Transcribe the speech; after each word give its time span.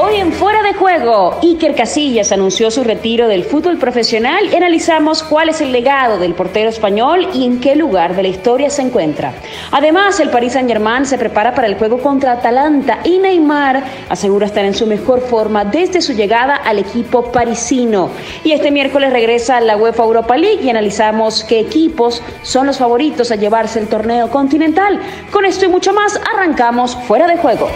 Hoy 0.00 0.14
en 0.14 0.32
Fuera 0.32 0.62
de 0.62 0.74
Juego, 0.74 1.40
Iker 1.42 1.74
Casillas 1.74 2.30
anunció 2.30 2.70
su 2.70 2.84
retiro 2.84 3.26
del 3.26 3.42
fútbol 3.42 3.78
profesional 3.78 4.48
y 4.48 4.54
analizamos 4.54 5.24
cuál 5.24 5.48
es 5.48 5.60
el 5.60 5.72
legado 5.72 6.20
del 6.20 6.34
portero 6.34 6.70
español 6.70 7.26
y 7.34 7.44
en 7.44 7.58
qué 7.58 7.74
lugar 7.74 8.14
de 8.14 8.22
la 8.22 8.28
historia 8.28 8.70
se 8.70 8.82
encuentra. 8.82 9.34
Además, 9.72 10.20
el 10.20 10.30
Paris 10.30 10.52
Saint-Germain 10.52 11.04
se 11.04 11.18
prepara 11.18 11.52
para 11.52 11.66
el 11.66 11.74
juego 11.74 11.98
contra 11.98 12.30
Atalanta 12.30 13.00
y 13.02 13.18
Neymar 13.18 13.82
asegura 14.08 14.46
estar 14.46 14.64
en 14.64 14.74
su 14.74 14.86
mejor 14.86 15.20
forma 15.20 15.64
desde 15.64 16.00
su 16.00 16.12
llegada 16.12 16.54
al 16.54 16.78
equipo 16.78 17.32
parisino. 17.32 18.10
Y 18.44 18.52
este 18.52 18.70
miércoles 18.70 19.12
regresa 19.12 19.60
la 19.60 19.76
UEFA 19.76 20.04
Europa 20.04 20.36
League 20.36 20.62
y 20.62 20.70
analizamos 20.70 21.42
qué 21.42 21.58
equipos 21.58 22.22
son 22.44 22.68
los 22.68 22.78
favoritos 22.78 23.32
a 23.32 23.34
llevarse 23.34 23.80
el 23.80 23.88
torneo 23.88 24.30
continental. 24.30 25.00
Con 25.32 25.44
esto 25.44 25.64
y 25.64 25.68
mucho 25.68 25.92
más, 25.92 26.20
arrancamos 26.32 26.94
Fuera 27.08 27.26
de 27.26 27.36
Juego. 27.36 27.68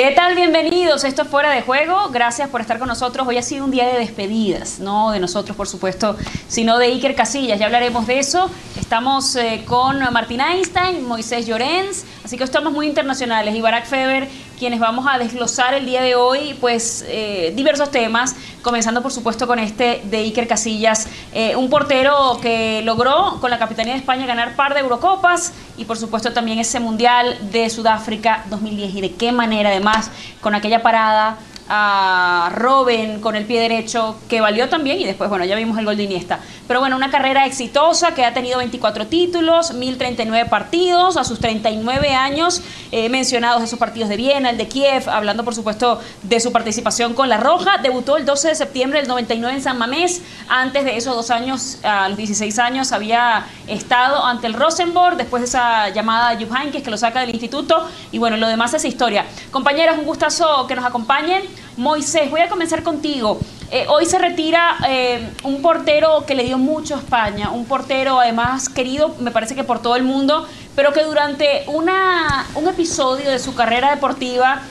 ¿Qué 0.00 0.12
tal? 0.12 0.34
Bienvenidos. 0.34 1.04
Esto 1.04 1.20
es 1.20 1.28
Fuera 1.28 1.50
de 1.50 1.60
Juego. 1.60 2.08
Gracias 2.08 2.48
por 2.48 2.62
estar 2.62 2.78
con 2.78 2.88
nosotros. 2.88 3.28
Hoy 3.28 3.36
ha 3.36 3.42
sido 3.42 3.66
un 3.66 3.70
día 3.70 3.86
de 3.86 3.98
despedidas, 3.98 4.80
no 4.80 5.10
de 5.10 5.20
nosotros, 5.20 5.54
por 5.54 5.68
supuesto, 5.68 6.16
sino 6.48 6.78
de 6.78 6.86
Iker 6.86 7.14
Casillas. 7.14 7.60
Ya 7.60 7.66
hablaremos 7.66 8.06
de 8.06 8.18
eso. 8.18 8.50
Estamos 8.80 9.36
eh, 9.36 9.62
con 9.66 10.00
Martín 10.10 10.40
Einstein, 10.40 11.06
Moisés 11.06 11.46
Llorens, 11.46 12.06
así 12.24 12.38
que 12.38 12.44
estamos 12.44 12.72
muy 12.72 12.86
internacionales. 12.86 13.54
Y 13.54 13.60
Barack 13.60 13.84
Feber, 13.84 14.26
quienes 14.60 14.78
vamos 14.78 15.06
a 15.10 15.16
desglosar 15.16 15.72
el 15.72 15.86
día 15.86 16.02
de 16.02 16.14
hoy, 16.16 16.54
pues 16.60 17.02
eh, 17.08 17.50
diversos 17.56 17.90
temas, 17.90 18.36
comenzando 18.60 19.00
por 19.00 19.10
supuesto 19.10 19.46
con 19.46 19.58
este 19.58 20.02
de 20.04 20.18
Iker 20.18 20.46
Casillas, 20.46 21.08
eh, 21.32 21.56
un 21.56 21.70
portero 21.70 22.38
que 22.42 22.82
logró 22.84 23.38
con 23.40 23.50
la 23.50 23.58
Capitanía 23.58 23.94
de 23.94 24.00
España 24.00 24.26
ganar 24.26 24.56
par 24.56 24.74
de 24.74 24.80
Eurocopas 24.80 25.54
y 25.78 25.86
por 25.86 25.96
supuesto 25.96 26.34
también 26.34 26.58
ese 26.58 26.78
Mundial 26.78 27.38
de 27.50 27.70
Sudáfrica 27.70 28.44
2010 28.50 28.94
y 28.96 29.00
de 29.00 29.12
qué 29.14 29.32
manera 29.32 29.70
además 29.70 30.10
con 30.42 30.54
aquella 30.54 30.82
parada 30.82 31.38
a 31.72 32.50
Robin 32.52 33.20
con 33.20 33.36
el 33.36 33.44
pie 33.44 33.60
derecho, 33.60 34.16
que 34.28 34.40
valió 34.40 34.68
también, 34.68 35.00
y 35.00 35.04
después, 35.04 35.30
bueno, 35.30 35.44
ya 35.44 35.54
vimos 35.54 35.78
el 35.78 35.84
gol 35.84 35.96
de 35.96 36.02
Iniesta. 36.02 36.40
Pero 36.66 36.80
bueno, 36.80 36.96
una 36.96 37.10
carrera 37.10 37.46
exitosa 37.46 38.12
que 38.12 38.24
ha 38.24 38.34
tenido 38.34 38.58
24 38.58 39.06
títulos, 39.06 39.72
1039 39.72 40.48
partidos, 40.50 41.16
a 41.16 41.22
sus 41.22 41.38
39 41.38 42.12
años, 42.12 42.62
eh, 42.90 43.08
mencionados 43.08 43.62
esos 43.62 43.78
partidos 43.78 44.08
de 44.08 44.16
Viena, 44.16 44.50
el 44.50 44.58
de 44.58 44.66
Kiev, 44.66 45.08
hablando 45.08 45.44
por 45.44 45.54
supuesto 45.54 46.00
de 46.22 46.40
su 46.40 46.50
participación 46.50 47.14
con 47.14 47.28
La 47.28 47.36
Roja. 47.36 47.78
Debutó 47.78 48.16
el 48.16 48.24
12 48.24 48.48
de 48.48 48.54
septiembre 48.56 48.98
del 48.98 49.08
99 49.08 49.56
en 49.56 49.62
San 49.62 49.78
Mamés. 49.78 50.22
Antes 50.48 50.84
de 50.84 50.96
esos 50.96 51.14
dos 51.14 51.30
años, 51.30 51.78
a 51.84 52.08
los 52.08 52.18
16 52.18 52.58
años, 52.58 52.90
había 52.90 53.46
estado 53.68 54.24
ante 54.24 54.48
el 54.48 54.54
Rosenborg, 54.54 55.16
después 55.16 55.42
de 55.42 55.46
esa 55.46 55.88
llamada 55.90 56.34
de 56.34 56.44
Jupp 56.44 56.82
que 56.82 56.90
lo 56.90 56.96
saca 56.96 57.20
del 57.20 57.30
instituto. 57.30 57.88
Y 58.10 58.18
bueno, 58.18 58.36
lo 58.36 58.48
demás 58.48 58.74
es 58.74 58.84
historia. 58.84 59.24
Compañeros, 59.52 59.98
un 59.98 60.04
gustazo 60.04 60.66
que 60.66 60.74
nos 60.74 60.84
acompañen. 60.84 61.42
Moisés, 61.76 62.30
voy 62.30 62.40
a 62.40 62.48
comenzar 62.48 62.82
contigo. 62.82 63.38
Eh, 63.72 63.86
hoy 63.88 64.04
se 64.04 64.18
retira 64.18 64.76
eh, 64.88 65.30
un 65.44 65.62
portero 65.62 66.24
que 66.26 66.34
le 66.34 66.42
dio 66.42 66.58
mucho 66.58 66.96
a 66.96 66.98
España, 66.98 67.50
un 67.50 67.66
portero 67.66 68.18
además 68.18 68.68
querido, 68.68 69.14
me 69.20 69.30
parece 69.30 69.54
que 69.54 69.62
por 69.62 69.80
todo 69.80 69.94
el 69.94 70.02
mundo, 70.02 70.44
pero 70.74 70.92
que 70.92 71.04
durante 71.04 71.62
una, 71.68 72.46
un 72.56 72.66
episodio 72.66 73.30
de 73.30 73.38
su 73.38 73.54
carrera 73.54 73.90
deportiva 73.94 74.62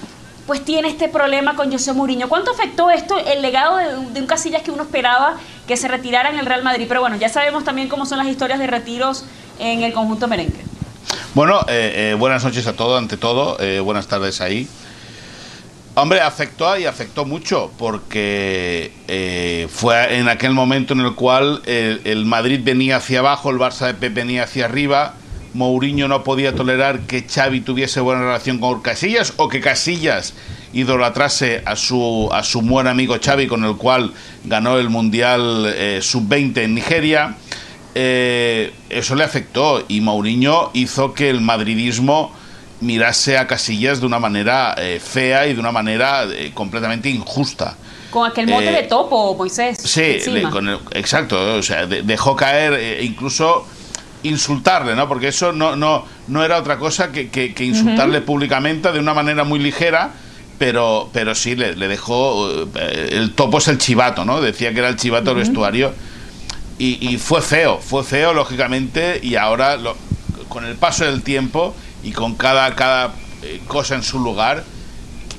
pues 0.45 0.65
tiene 0.65 0.89
este 0.89 1.07
problema 1.07 1.55
con 1.55 1.71
José 1.71 1.93
Mourinho. 1.93 2.27
¿Cuánto 2.27 2.51
afectó 2.51 2.89
esto 2.89 3.17
el 3.17 3.41
legado 3.41 3.77
de, 3.77 4.19
un 4.19 4.27
Casillas 4.27 4.63
que 4.63 4.71
uno 4.71 4.83
esperaba 4.83 5.35
que 5.67 5.77
se 5.77 5.87
retirara 5.87 6.29
en 6.29 6.39
el 6.39 6.45
Real 6.45 6.63
Madrid? 6.63 6.85
Pero 6.87 6.99
bueno, 7.01 7.15
ya 7.15 7.29
sabemos 7.29 7.63
también 7.63 7.87
cómo 7.87 8.05
son 8.05 8.17
las 8.17 8.27
historias 8.27 8.59
de 8.59 8.67
retiros 8.67 9.25
en 9.59 9.83
el 9.83 9.93
conjunto 9.93 10.27
merengue. 10.27 10.65
Bueno, 11.35 11.61
eh, 11.67 12.15
buenas 12.17 12.43
noches 12.43 12.67
a 12.67 12.73
todos, 12.73 12.97
ante 12.97 13.15
todo, 13.15 13.57
buenas 13.83 14.07
tardes 14.07 14.41
ahí. 14.41 14.67
Hombre, 16.01 16.21
afectó 16.21 16.79
y 16.79 16.85
afectó 16.85 17.25
mucho, 17.25 17.73
porque 17.77 18.93
eh, 19.09 19.67
fue 19.69 20.17
en 20.17 20.29
aquel 20.29 20.53
momento 20.53 20.93
en 20.93 21.01
el 21.01 21.13
cual 21.13 21.61
el, 21.65 22.25
Madrid 22.25 22.61
venía 22.63 22.95
hacia 22.95 23.19
abajo, 23.19 23.49
el 23.49 23.57
Barça 23.57 23.87
de 23.87 23.95
Pep 23.95 24.13
venía 24.13 24.43
hacia 24.43 24.63
arriba, 24.63 25.15
Mourinho 25.53 26.07
no 26.07 26.23
podía 26.23 26.55
tolerar 26.55 27.01
que 27.01 27.27
Xavi 27.27 27.59
tuviese 27.59 27.99
buena 27.99 28.21
relación 28.21 28.59
con 28.59 28.79
Casillas 28.81 29.33
o 29.35 29.49
que 29.49 29.59
Casillas 29.59 30.35
idolatrase 30.71 31.63
a 31.65 31.75
su, 31.75 32.29
a 32.31 32.43
su 32.43 32.61
buen 32.61 32.87
amigo 32.87 33.17
Xavi 33.21 33.47
con 33.47 33.65
el 33.65 33.75
cual 33.75 34.13
ganó 34.45 34.77
el 34.77 34.89
Mundial 34.89 35.65
eh, 35.75 35.99
Sub-20 36.01 36.59
en 36.59 36.75
Nigeria. 36.75 37.35
Eh, 37.93 38.71
eso 38.89 39.15
le 39.15 39.25
afectó 39.25 39.83
y 39.89 39.99
Mourinho 39.99 40.71
hizo 40.73 41.13
que 41.13 41.29
el 41.29 41.41
madridismo 41.41 42.31
mirase 42.81 43.37
a 43.37 43.47
Casillas 43.47 43.99
de 43.99 44.05
una 44.05 44.19
manera 44.19 44.75
eh, 44.77 44.99
fea 44.99 45.47
y 45.47 45.53
de 45.53 45.59
una 45.59 45.71
manera 45.71 46.25
eh, 46.25 46.51
completamente 46.53 47.09
injusta. 47.09 47.75
Con 48.09 48.29
aquel 48.29 48.47
mote 48.47 48.71
de 48.71 48.79
eh, 48.79 48.83
topo, 48.83 49.35
Moisés. 49.35 49.77
Sí, 49.83 50.17
exacto. 50.93 51.55
O 51.55 51.61
sea, 51.61 51.85
dejó 51.85 52.35
caer 52.35 53.03
incluso 53.03 53.67
insultarle, 54.23 54.95
¿no? 54.95 55.07
Porque 55.07 55.27
eso 55.27 55.51
no, 55.53 55.75
no, 55.75 56.05
no 56.27 56.43
era 56.43 56.57
otra 56.57 56.79
cosa 56.79 57.11
que, 57.11 57.29
que, 57.29 57.63
insultarle 57.63 58.21
públicamente 58.21 58.91
de 58.91 58.99
una 58.99 59.13
manera 59.13 59.43
muy 59.43 59.59
ligera, 59.59 60.11
pero, 60.57 61.09
pero 61.13 61.35
sí 61.35 61.55
le, 61.55 61.75
dejó. 61.75 62.49
El 62.75 63.33
topo 63.33 63.59
es 63.59 63.67
el 63.67 63.77
chivato, 63.77 64.25
¿no? 64.25 64.41
Decía 64.41 64.73
que 64.73 64.79
era 64.79 64.89
el 64.89 64.95
chivato 64.95 65.35
del 65.35 65.43
vestuario. 65.43 65.93
Y, 66.79 67.09
y, 67.09 67.17
fue 67.17 67.41
feo, 67.41 67.77
fue 67.77 68.03
feo, 68.03 68.33
lógicamente, 68.33 69.19
y 69.21 69.35
ahora, 69.35 69.77
con 70.47 70.65
el 70.65 70.75
paso 70.75 71.05
del 71.05 71.21
tiempo 71.21 71.75
y 72.03 72.11
con 72.11 72.35
cada, 72.35 72.75
cada 72.75 73.13
eh, 73.41 73.61
cosa 73.67 73.95
en 73.95 74.03
su 74.03 74.19
lugar, 74.19 74.63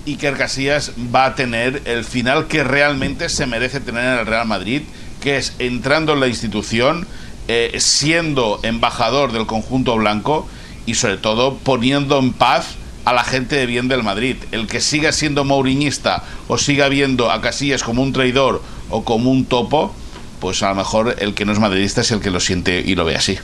Iker 0.07 0.37
Casillas 0.37 0.93
va 1.15 1.27
a 1.27 1.35
tener 1.35 1.83
el 1.85 2.05
final 2.05 2.47
que 2.47 2.65
realmente 2.65 3.29
se 3.29 3.47
merece 3.47 3.81
tener 3.81 4.05
en 4.05 4.19
el 4.21 4.27
Real 4.27 4.47
Madrid, 4.47 4.83
que 5.21 5.37
es 5.37 5.55
entrando 5.59 6.15
en 6.15 6.21
la 6.21 6.29
institución, 6.29 7.07
eh, 7.49 7.77
siendo 7.79 8.61
embajador 8.63 9.33
del 9.33 9.47
conjunto 9.47 9.97
blanco 9.97 10.49
y 10.87 10.95
sobre 10.95 11.19
todo 11.19 11.57
poniendo 11.59 12.19
en 12.19 12.33
paz 12.33 12.77
a 13.05 13.13
la 13.13 13.25
gente 13.25 13.57
de 13.57 13.67
bien 13.67 13.89
del 13.89 14.03
Madrid. 14.03 14.37
El 14.53 14.67
que 14.67 14.81
siga 14.81 15.13
siendo 15.13 15.45
mauriñista 15.45 16.23
o 16.49 16.59
siga 16.59 16.89
viendo 16.89 17.31
a 17.31 17.41
Casillas 17.41 17.83
como 17.83 18.03
un 18.03 18.13
traidor 18.13 18.63
o 18.89 19.05
como 19.05 19.31
un 19.31 19.45
topo, 19.45 19.95
pues 20.41 20.63
a 20.63 20.71
lo 20.71 20.77
mejor 20.77 21.17
el 21.19 21.35
que 21.35 21.45
no 21.45 21.53
es 21.53 21.59
madridista 21.59 22.01
es 22.01 22.11
el 22.11 22.21
que 22.21 22.31
lo 22.31 22.41
siente 22.41 22.81
y 22.81 22.95
lo 22.95 23.05
ve 23.05 23.17
así. 23.17 23.39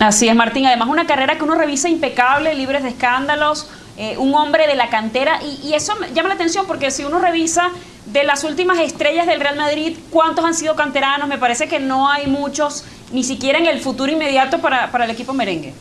Así 0.00 0.28
es, 0.28 0.34
Martín. 0.34 0.64
Además, 0.64 0.88
una 0.88 1.06
carrera 1.06 1.36
que 1.36 1.44
uno 1.44 1.56
revisa 1.56 1.90
impecable, 1.90 2.54
libres 2.54 2.82
de 2.82 2.88
escándalos, 2.88 3.66
eh, 3.98 4.16
un 4.16 4.34
hombre 4.34 4.66
de 4.66 4.74
la 4.74 4.88
cantera. 4.88 5.40
Y, 5.42 5.74
eso 5.74 5.92
llama 6.14 6.30
la 6.30 6.36
atención 6.36 6.66
porque 6.66 6.90
si 6.90 7.04
uno 7.04 7.18
revisa 7.18 7.70
de 8.06 8.24
las 8.24 8.42
últimas 8.44 8.78
estrellas 8.78 9.26
del 9.26 9.40
Real 9.40 9.56
Madrid, 9.56 9.98
¿cuántos 10.08 10.42
han 10.42 10.54
sido 10.54 10.74
canteranos? 10.74 11.28
Me 11.28 11.36
parece 11.36 11.68
que 11.68 11.80
no 11.80 12.08
hay 12.08 12.28
muchos, 12.28 12.84
ni 13.12 13.24
siquiera 13.24 13.58
en 13.58 13.66
el 13.66 13.78
futuro 13.78 14.10
inmediato 14.10 14.58
para, 14.58 14.90
el 15.04 15.10
equipo 15.10 15.34
merengue. 15.34 15.74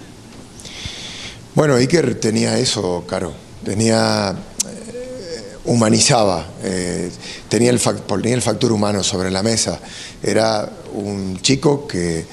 Bueno, 1.55 1.75
Iker 1.75 2.19
tenía 2.19 2.59
eso, 2.59 3.05
Caro. 3.07 3.33
Tenía 3.63 4.31
eh, 4.31 5.55
humanizaba, 5.63 6.45
eh, 6.61 7.09
tenía, 7.47 7.69
el 7.71 7.79
tenía 7.79 8.35
el 8.35 8.41
factor 8.41 8.73
humano 8.73 9.01
sobre 9.01 9.31
la 9.31 9.43
mesa. 9.43 9.79
Era 10.21 10.69
un 10.91 11.39
chico 11.41 11.87
que 11.87 12.25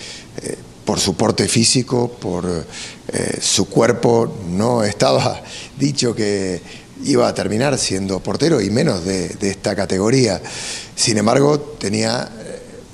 por 0.86 1.00
su 1.00 1.14
porte 1.16 1.48
físico, 1.48 2.08
por 2.08 2.47
eh, 3.08 3.38
su 3.42 3.69
cuerpo, 3.69 4.32
no 4.48 4.84
estaba 4.84 5.42
dicho 5.78 6.14
que 6.14 6.62
iba 7.04 7.28
a 7.28 7.34
terminar 7.34 7.76
siendo 7.76 8.20
portero 8.20 8.62
y 8.62 8.70
menos 8.70 9.04
de, 9.04 9.36
esta 9.42 9.74
categoría. 9.74 10.41
Sin 10.94 11.19
embargo, 11.19 11.58
tenía 11.58 12.30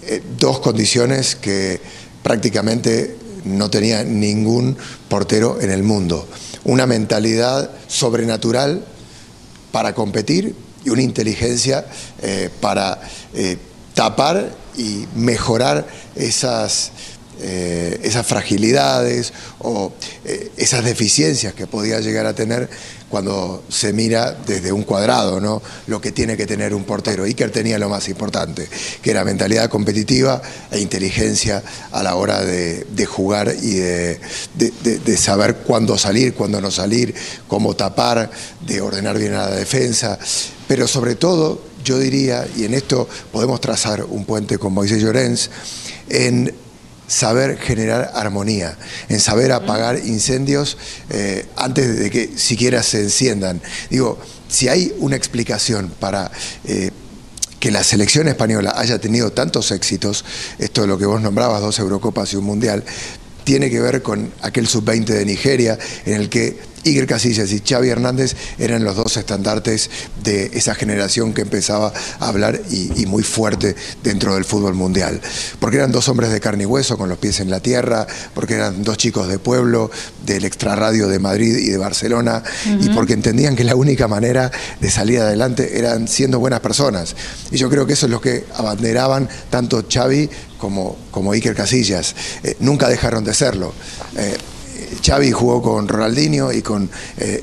eh, 0.02 0.22
dos 0.38 0.58
condiciones 0.58 1.36
que 1.36 1.80
prácticamente 2.22 3.16
no 3.44 3.70
tenía 3.70 4.02
ningún 4.02 4.76
portero 5.08 5.60
en 5.60 5.70
el 5.70 5.82
mundo. 5.82 6.26
Una 6.64 6.86
mentalidad 6.86 7.70
sobrenatural 7.88 8.84
para 9.70 9.94
competir 9.94 10.54
y 10.84 10.90
una 10.90 11.02
inteligencia 11.02 11.86
eh, 12.22 12.48
para 12.60 13.00
tapar 13.94 14.50
y 14.76 15.06
mejorar 15.14 15.86
esas 16.16 16.92
eh, 17.40 18.00
esas 18.02 18.26
fragilidades 18.26 19.32
o 19.58 19.92
eh, 20.24 20.50
esas 20.56 20.84
deficiencias 20.84 21.54
que 21.54 21.66
podía 21.66 21.98
llegar 22.00 22.26
a 22.26 22.34
tener 22.34 22.68
cuando 23.08 23.62
se 23.68 23.92
mira 23.92 24.32
desde 24.46 24.72
un 24.72 24.84
cuadrado, 24.84 25.40
¿no? 25.40 25.60
Lo 25.86 26.00
que 26.00 26.12
tiene 26.12 26.36
que 26.36 26.46
tener 26.46 26.74
un 26.74 26.84
portero. 26.84 27.24
Iker 27.24 27.50
tenía 27.50 27.78
lo 27.78 27.88
más 27.88 28.08
importante, 28.08 28.68
que 29.02 29.10
era 29.10 29.22
mentalidad 29.22 29.68
competitiva 29.68 30.40
e 30.70 30.80
inteligencia 30.80 31.62
a 31.90 32.02
la 32.02 32.14
hora 32.14 32.42
de, 32.42 33.06
jugar 33.06 33.54
y 33.60 33.74
de, 33.74 34.20
de, 34.54 35.16
saber 35.18 35.56
cuándo 35.56 35.98
salir, 35.98 36.32
cuándo 36.32 36.60
no 36.60 36.70
salir, 36.70 37.14
cómo 37.48 37.76
tapar, 37.76 38.30
de 38.66 38.80
ordenar 38.80 39.18
bien 39.18 39.34
a 39.34 39.50
la 39.50 39.56
defensa. 39.56 40.18
Pero 40.66 40.88
sobre 40.88 41.14
todo, 41.14 41.60
yo 41.84 41.98
diría, 41.98 42.46
y 42.56 42.64
en 42.64 42.72
esto 42.72 43.06
podemos 43.30 43.60
trazar 43.60 44.04
un 44.04 44.24
puente 44.24 44.56
con 44.56 44.72
Moisés 44.72 45.02
Llorens, 45.02 45.50
en 46.08 46.54
saber 47.06 47.58
generar 47.58 48.12
armonía, 48.14 48.76
en 49.08 49.20
saber 49.20 49.52
apagar 49.52 49.98
incendios 49.98 50.76
eh, 51.10 51.46
antes 51.56 51.98
de 51.98 52.10
que 52.10 52.30
siquiera 52.36 52.82
se 52.82 53.00
enciendan. 53.00 53.60
Digo, 53.90 54.18
si 54.48 54.68
hay 54.68 54.94
una 54.98 55.16
explicación 55.16 55.92
para 56.00 56.30
eh, 56.64 56.90
que 57.60 57.70
la 57.70 57.84
selección 57.84 58.28
española 58.28 58.74
haya 58.76 58.98
tenido 58.98 59.32
tantos 59.32 59.70
éxitos, 59.70 60.24
esto 60.58 60.82
es 60.82 60.88
lo 60.88 60.98
que 60.98 61.06
vos 61.06 61.20
nombrabas, 61.20 61.60
dos 61.60 61.78
Eurocopas 61.78 62.32
y 62.32 62.36
un 62.36 62.44
Mundial, 62.44 62.84
tiene 63.44 63.70
que 63.70 63.80
ver 63.80 64.02
con 64.02 64.32
aquel 64.42 64.66
sub-20 64.66 65.06
de 65.06 65.24
Nigeria, 65.24 65.78
en 66.06 66.14
el 66.14 66.28
que 66.28 66.71
Iker 66.84 67.06
Casillas 67.06 67.52
y 67.52 67.60
Xavi 67.60 67.88
Hernández 67.88 68.34
eran 68.58 68.84
los 68.84 68.96
dos 68.96 69.16
estandartes 69.16 69.90
de 70.22 70.50
esa 70.54 70.74
generación 70.74 71.32
que 71.32 71.42
empezaba 71.42 71.92
a 72.18 72.28
hablar 72.28 72.60
y, 72.70 73.06
muy 73.06 73.22
fuerte 73.22 73.76
dentro 74.02 74.34
del 74.34 74.44
fútbol 74.44 74.74
mundial. 74.74 75.20
Porque 75.60 75.76
eran 75.76 75.92
dos 75.92 76.08
hombres 76.08 76.30
de 76.30 76.40
carne 76.40 76.62
y 76.62 76.66
hueso, 76.66 76.96
con 76.96 77.08
los 77.08 77.18
pies 77.18 77.40
en 77.40 77.50
la 77.50 77.60
tierra, 77.60 78.06
porque 78.34 78.54
eran 78.54 78.82
dos 78.82 78.96
chicos 78.96 79.28
de 79.28 79.38
pueblo, 79.38 79.90
del 80.24 80.44
extrarradio 80.44 81.08
de 81.08 81.18
Madrid 81.18 81.56
y 81.56 81.68
de 81.68 81.78
Barcelona, 81.78 82.42
y 82.80 82.88
porque 82.90 83.12
entendían 83.12 83.54
que 83.54 83.64
la 83.64 83.76
única 83.76 84.08
manera 84.08 84.50
de 84.80 84.90
salir 84.90 85.20
adelante 85.20 85.78
eran 85.78 86.08
siendo 86.08 86.38
buenas 86.38 86.60
personas. 86.60 87.14
Y 87.50 87.58
yo 87.58 87.68
creo 87.68 87.86
que 87.86 87.92
eso 87.92 88.06
es 88.06 88.12
lo 88.12 88.20
que 88.20 88.44
abanderaban 88.54 89.28
tanto 89.50 89.84
Xavi 89.92 90.30
como, 90.58 90.96
como 91.10 91.32
Iker 91.32 91.54
Casillas. 91.54 92.14
Eh, 92.44 92.56
nunca 92.60 92.88
dejaron 92.88 93.24
de 93.24 93.34
serlo. 93.34 93.74
Eh, 94.16 94.36
Xavi 95.04 95.30
jugó 95.32 95.62
con 95.62 95.88
Ronaldinho 95.88 96.52
y 96.52 96.62
con 96.62 96.88
eh, 97.18 97.42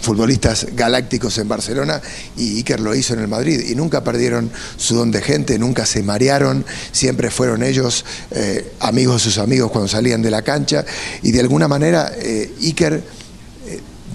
futbolistas 0.00 0.66
galácticos 0.74 1.38
en 1.38 1.48
Barcelona 1.48 2.00
y 2.36 2.56
Iker 2.56 2.80
lo 2.80 2.94
hizo 2.94 3.14
en 3.14 3.20
el 3.20 3.28
Madrid. 3.28 3.60
Y 3.68 3.74
nunca 3.74 4.04
perdieron 4.04 4.50
su 4.76 4.94
don 4.96 5.10
de 5.10 5.22
gente, 5.22 5.58
nunca 5.58 5.86
se 5.86 6.02
marearon, 6.02 6.64
siempre 6.92 7.30
fueron 7.30 7.62
ellos 7.62 8.04
eh, 8.30 8.72
amigos 8.80 9.24
de 9.24 9.30
sus 9.30 9.38
amigos 9.38 9.70
cuando 9.70 9.88
salían 9.88 10.22
de 10.22 10.30
la 10.30 10.42
cancha. 10.42 10.84
Y 11.22 11.32
de 11.32 11.40
alguna 11.40 11.68
manera 11.68 12.12
eh, 12.16 12.52
Iker 12.60 13.02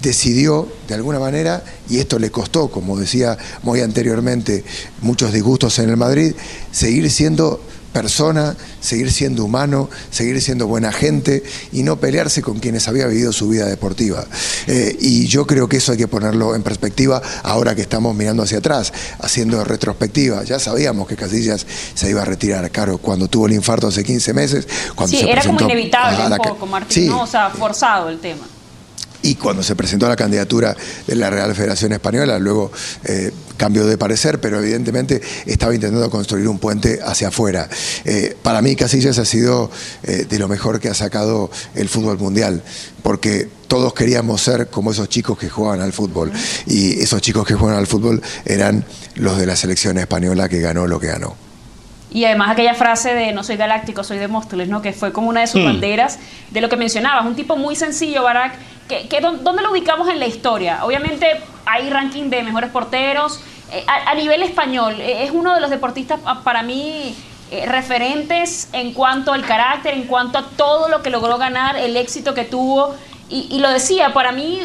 decidió 0.00 0.66
de 0.88 0.94
alguna 0.94 1.18
manera, 1.18 1.62
y 1.88 1.98
esto 1.98 2.18
le 2.18 2.30
costó, 2.30 2.70
como 2.70 2.98
decía 2.98 3.36
muy 3.62 3.80
anteriormente, 3.80 4.64
muchos 5.02 5.32
disgustos 5.32 5.78
en 5.78 5.90
el 5.90 5.96
Madrid, 5.96 6.34
seguir 6.72 7.10
siendo 7.10 7.60
persona, 7.92 8.56
seguir 8.80 9.12
siendo 9.12 9.44
humano, 9.44 9.90
seguir 10.10 10.40
siendo 10.40 10.66
buena 10.66 10.92
gente 10.92 11.42
y 11.72 11.82
no 11.82 11.96
pelearse 11.98 12.42
con 12.42 12.58
quienes 12.58 12.88
había 12.88 13.06
vivido 13.06 13.32
su 13.32 13.48
vida 13.48 13.66
deportiva. 13.66 14.24
Eh, 14.66 14.96
y 15.00 15.26
yo 15.26 15.46
creo 15.46 15.68
que 15.68 15.78
eso 15.78 15.92
hay 15.92 15.98
que 15.98 16.08
ponerlo 16.08 16.54
en 16.54 16.62
perspectiva 16.62 17.20
ahora 17.42 17.74
que 17.74 17.82
estamos 17.82 18.14
mirando 18.14 18.42
hacia 18.42 18.58
atrás, 18.58 18.92
haciendo 19.20 19.62
retrospectiva. 19.64 20.44
Ya 20.44 20.58
sabíamos 20.58 21.08
que 21.08 21.16
Casillas 21.16 21.66
se 21.94 22.10
iba 22.10 22.22
a 22.22 22.24
retirar, 22.24 22.70
claro, 22.70 22.98
cuando 22.98 23.28
tuvo 23.28 23.46
el 23.46 23.52
infarto 23.52 23.88
hace 23.88 24.04
15 24.04 24.32
meses. 24.34 24.68
Cuando 24.94 25.16
sí, 25.16 25.28
era 25.28 25.42
como 25.42 25.60
inevitable 25.60 26.36
un 26.36 26.38
poco, 26.38 26.66
Martín, 26.66 27.10
o 27.10 27.26
sea, 27.26 27.50
forzado 27.50 28.08
el 28.08 28.18
tema 28.18 28.46
y 29.22 29.34
cuando 29.34 29.62
se 29.62 29.76
presentó 29.76 30.08
la 30.08 30.16
candidatura 30.16 30.76
de 31.06 31.14
la 31.14 31.30
Real 31.30 31.54
Federación 31.54 31.92
Española, 31.92 32.38
luego 32.38 32.72
eh, 33.04 33.30
cambió 33.60 33.84
de 33.84 33.98
parecer, 33.98 34.40
pero 34.40 34.58
evidentemente 34.58 35.20
estaba 35.44 35.74
intentando 35.74 36.08
construir 36.08 36.48
un 36.48 36.58
puente 36.58 36.98
hacia 37.04 37.28
afuera. 37.28 37.68
Eh, 38.06 38.34
para 38.42 38.62
mí 38.62 38.74
Casillas 38.74 39.18
ha 39.18 39.26
sido 39.26 39.70
eh, 40.02 40.24
de 40.26 40.38
lo 40.38 40.48
mejor 40.48 40.80
que 40.80 40.88
ha 40.88 40.94
sacado 40.94 41.50
el 41.74 41.90
fútbol 41.90 42.16
mundial, 42.16 42.62
porque 43.02 43.50
todos 43.68 43.92
queríamos 43.92 44.40
ser 44.40 44.68
como 44.68 44.92
esos 44.92 45.10
chicos 45.10 45.36
que 45.36 45.50
jugaban 45.50 45.82
al 45.82 45.92
fútbol, 45.92 46.32
y 46.66 47.02
esos 47.02 47.20
chicos 47.20 47.46
que 47.46 47.52
jugaban 47.52 47.78
al 47.78 47.86
fútbol 47.86 48.22
eran 48.46 48.82
los 49.16 49.36
de 49.36 49.44
la 49.44 49.56
selección 49.56 49.98
española 49.98 50.48
que 50.48 50.60
ganó 50.60 50.86
lo 50.86 50.98
que 50.98 51.08
ganó. 51.08 51.36
Y 52.12 52.24
además 52.24 52.50
aquella 52.50 52.74
frase 52.74 53.14
de 53.14 53.32
no 53.32 53.44
soy 53.44 53.56
galáctico, 53.56 54.04
soy 54.04 54.16
de 54.16 54.26
Móstoles, 54.26 54.68
¿no? 54.68 54.80
que 54.80 54.94
fue 54.94 55.12
como 55.12 55.28
una 55.28 55.42
de 55.42 55.46
sus 55.46 55.60
hmm. 55.60 55.66
banderas 55.66 56.18
de 56.50 56.62
lo 56.62 56.70
que 56.70 56.76
mencionabas. 56.76 57.26
Un 57.26 57.36
tipo 57.36 57.56
muy 57.56 57.76
sencillo, 57.76 58.22
Barack. 58.22 58.54
Que, 58.88 59.20
¿Dónde 59.20 59.62
lo 59.62 59.70
ubicamos 59.70 60.08
en 60.08 60.18
la 60.18 60.26
historia? 60.26 60.84
Obviamente 60.84 61.26
hay 61.66 61.88
ranking 61.90 62.28
de 62.30 62.42
mejores 62.42 62.70
porteros. 62.70 63.40
Eh, 63.72 63.84
a, 63.86 64.14
nivel 64.14 64.42
español, 64.42 65.00
eh, 65.00 65.24
es 65.24 65.30
uno 65.30 65.54
de 65.54 65.60
los 65.60 65.70
deportistas 65.70 66.20
ah, 66.24 66.40
para 66.42 66.62
mí 66.62 67.14
eh, 67.50 67.66
referentes 67.66 68.68
en 68.72 68.92
cuanto 68.92 69.32
al 69.32 69.44
carácter, 69.44 69.94
en 69.94 70.04
cuanto 70.04 70.38
a 70.38 70.42
todo 70.56 70.88
lo 70.88 71.02
que 71.02 71.10
logró 71.10 71.38
ganar, 71.38 71.76
el 71.76 71.96
éxito 71.96 72.34
que 72.34 72.44
tuvo. 72.44 72.94
Y, 73.28 73.46
y 73.50 73.60
lo 73.60 73.70
decía, 73.70 74.12
para 74.12 74.32
mí, 74.32 74.60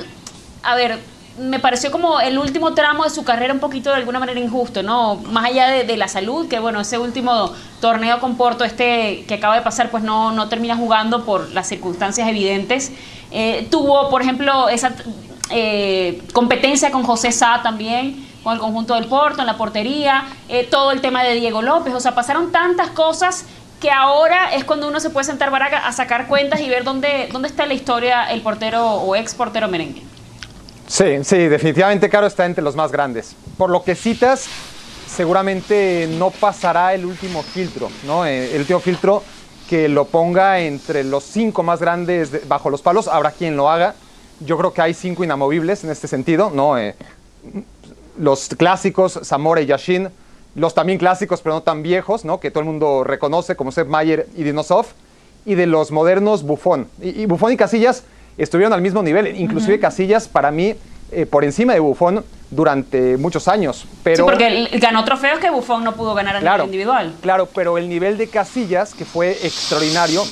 a 0.64 0.76
ver, 0.76 1.00
me 1.38 1.60
pareció 1.60 1.92
como 1.92 2.20
el 2.20 2.38
último 2.38 2.74
tramo 2.74 3.04
de 3.04 3.10
su 3.10 3.24
carrera 3.24 3.54
un 3.54 3.60
poquito 3.60 3.90
de 3.90 3.98
alguna 3.98 4.20
manera 4.20 4.40
injusto, 4.40 4.84
¿no? 4.84 5.16
Más 5.16 5.46
allá 5.46 5.68
de, 5.68 5.98
la 5.98 6.08
salud, 6.08 6.48
que 6.48 6.60
bueno, 6.60 6.80
ese 6.80 6.98
último 6.98 7.52
torneo 7.82 8.20
con 8.20 8.38
Porto, 8.38 8.64
este 8.64 9.26
que 9.28 9.34
acaba 9.34 9.56
de 9.56 9.62
pasar, 9.62 9.92
pues 9.92 10.04
no, 10.04 10.32
no 10.32 10.48
termina 10.48 10.78
jugando 10.78 11.26
por 11.26 11.52
las 11.52 11.68
circunstancias 11.68 12.28
evidentes. 12.28 12.92
Eh, 13.32 13.68
tuvo, 13.70 14.10
por 14.10 14.22
ejemplo, 14.22 14.70
esa 14.70 14.96
eh, 15.50 16.22
competencia 16.32 16.92
con 16.92 17.04
José 17.04 17.32
Sá 17.32 17.60
también, 17.62 18.26
con 18.46 18.54
el 18.54 18.60
conjunto 18.60 18.94
del 18.94 19.06
Porto, 19.08 19.42
en 19.42 19.48
la 19.48 19.58
portería, 19.58 20.24
eh, 20.50 20.68
todo 20.70 20.92
el 20.92 21.02
tema 21.02 21.24
de 21.24 21.34
Diego 21.34 21.64
López, 21.64 21.96
o 21.96 22.00
sea, 22.00 22.14
pasaron 22.14 22.52
tantas 22.52 22.90
cosas 22.92 23.44
que 23.82 23.90
ahora 23.90 24.54
es 24.54 24.64
cuando 24.64 24.88
uno 24.88 25.00
se 25.00 25.10
puede 25.10 25.24
sentar 25.24 25.50
para 25.50 25.66
a 25.66 25.92
sacar 25.92 26.28
cuentas 26.28 26.62
y 26.62 26.70
ver 26.70 26.84
dónde, 26.84 27.28
dónde 27.32 27.48
está 27.48 27.66
la 27.66 27.74
historia 27.74 28.32
el 28.32 28.42
portero 28.42 28.86
o 28.86 29.16
ex 29.16 29.34
portero 29.34 29.68
merengue. 29.68 30.04
Sí, 30.86 31.24
sí, 31.24 31.38
definitivamente 31.48 32.08
Caro 32.08 32.28
está 32.28 32.46
entre 32.46 32.64
los 32.64 32.76
más 32.76 32.92
grandes. 32.92 33.36
Por 33.58 33.72
lo 33.72 33.84
que 33.84 33.96
citas, 33.96 34.46
seguramente 35.08 36.08
no 36.12 36.30
pasará 36.30 36.94
el 36.94 37.04
último 37.04 37.42
filtro, 37.42 37.90
¿no? 38.06 38.28
Eh, 38.28 38.54
el 38.54 38.62
último 38.62 38.80
filtro 38.80 39.24
que 39.68 39.90
lo 39.90 40.06
ponga 40.06 40.60
entre 40.60 41.04
los 41.04 41.24
cinco 41.24 41.64
más 41.64 41.80
grandes 41.80 42.48
bajo 42.48 42.70
los 42.70 42.84
palos, 42.84 43.08
habrá 43.08 43.32
quien 43.32 43.58
lo 43.58 43.72
haga. 43.72 43.96
Yo 44.40 44.56
creo 44.56 44.72
que 44.72 44.84
hay 44.84 44.94
cinco 44.94 45.24
inamovibles 45.24 45.84
en 45.84 45.90
este 45.90 46.08
sentido, 46.08 46.52
¿no? 46.54 46.78
Eh, 46.78 46.96
los 48.18 48.50
clásicos, 48.50 49.20
Zamora 49.24 49.62
y 49.62 49.66
Yashin, 49.66 50.10
los 50.56 50.74
también 50.74 50.98
clásicos, 50.98 51.42
pero 51.42 51.56
no 51.56 51.62
tan 51.64 51.84
viejos, 51.84 52.26
¿no? 52.26 52.40
Que 52.40 52.52
todo 52.52 52.62
el 52.62 52.68
mundo 52.68 53.04
reconoce, 53.04 53.56
como 53.56 53.72
Sepp 53.72 53.88
Mayer 53.88 54.28
y 54.36 54.44
Dinosov, 54.44 54.86
y 55.46 55.56
de 55.56 55.68
los 55.68 55.92
modernos, 55.92 56.44
Buffon. 56.44 56.88
Y, 57.02 57.22
y 57.22 57.26
Buffon 57.26 57.52
y 57.52 57.58
Casillas 57.58 58.04
estuvieron 58.38 58.74
al 58.74 58.82
mismo 58.82 59.04
nivel. 59.04 59.36
Inclusive 59.40 59.80
Casillas, 59.80 60.28
para 60.28 60.52
mí, 60.52 60.76
eh, 61.12 61.26
por 61.26 61.44
encima 61.44 61.74
de 61.74 61.80
Buffon 61.80 62.24
durante 62.50 63.18
muchos 63.18 63.48
años. 63.48 63.86
Pero, 64.04 64.18
sí, 64.18 64.22
porque 64.24 64.70
ganó 64.80 65.04
trofeos 65.04 65.40
que 65.40 65.50
Buffon 65.50 65.84
no 65.84 65.96
pudo 65.96 66.14
ganar 66.14 66.38
a 66.38 66.40
nivel 66.40 66.66
individual. 66.66 67.14
Claro, 67.22 67.48
pero 67.54 67.78
el 67.78 67.88
nivel 67.90 68.18
de 68.18 68.28
Casillas, 68.28 68.94
que 68.94 69.06
fue 69.06 69.32
extraordinario, 69.32 70.24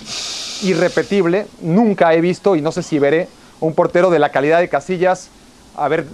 irrepetible, 0.64 1.48
nunca 1.62 2.14
he 2.14 2.22
visto 2.22 2.56
y 2.56 2.62
no 2.62 2.72
sé 2.72 2.82
si 2.82 2.98
veré 2.98 3.28
un 3.60 3.74
portero 3.74 4.10
de 4.10 4.20
la 4.20 4.30
calidad 4.30 4.60
de 4.60 4.70
Casillas. 4.70 5.30
A 5.76 5.88
ver, 5.88 6.06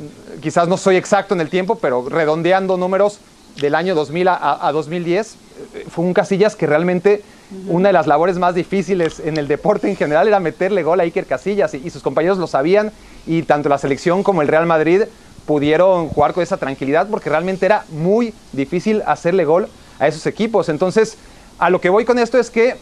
quizás 0.41 0.67
no 0.67 0.77
soy 0.77 0.95
exacto 0.95 1.33
en 1.33 1.41
el 1.41 1.49
tiempo, 1.49 1.75
pero 1.75 2.07
redondeando 2.07 2.77
números 2.77 3.19
del 3.59 3.75
año 3.75 3.95
2000 3.95 4.27
a, 4.29 4.67
a 4.67 4.71
2010, 4.71 5.35
eh, 5.73 5.85
fue 5.89 6.05
un 6.05 6.13
Casillas 6.13 6.55
que 6.55 6.65
realmente 6.65 7.23
una 7.67 7.89
de 7.89 7.93
las 7.93 8.05
labores 8.05 8.37
más 8.37 8.53
difíciles 8.53 9.19
en 9.19 9.37
el 9.37 9.47
deporte 9.47 9.89
en 9.89 9.95
general 9.95 10.27
era 10.27 10.39
meterle 10.39 10.83
gol 10.83 10.99
a 10.99 11.03
Iker 11.03 11.25
Casillas 11.25 11.73
y, 11.73 11.89
sus 11.89 12.03
compañeros 12.03 12.37
lo 12.37 12.45
sabían 12.45 12.91
y 13.25 13.41
tanto 13.43 13.69
la 13.69 13.77
selección 13.77 14.21
como 14.23 14.41
el 14.41 14.47
Real 14.47 14.67
Madrid 14.67 15.03
pudieron 15.45 16.09
jugar 16.09 16.33
con 16.33 16.43
esa 16.43 16.57
tranquilidad 16.57 17.07
porque 17.09 17.29
realmente 17.29 17.65
era 17.65 17.85
muy 17.89 18.33
difícil 18.51 19.01
hacerle 19.07 19.45
gol 19.45 19.67
a 19.97 20.07
esos 20.07 20.27
equipos. 20.27 20.69
Entonces, 20.69 21.17
a 21.57 21.71
lo 21.71 21.81
que 21.81 21.89
voy 21.89 22.05
con 22.05 22.19
esto 22.19 22.37
es 22.37 22.51
que 22.51 22.77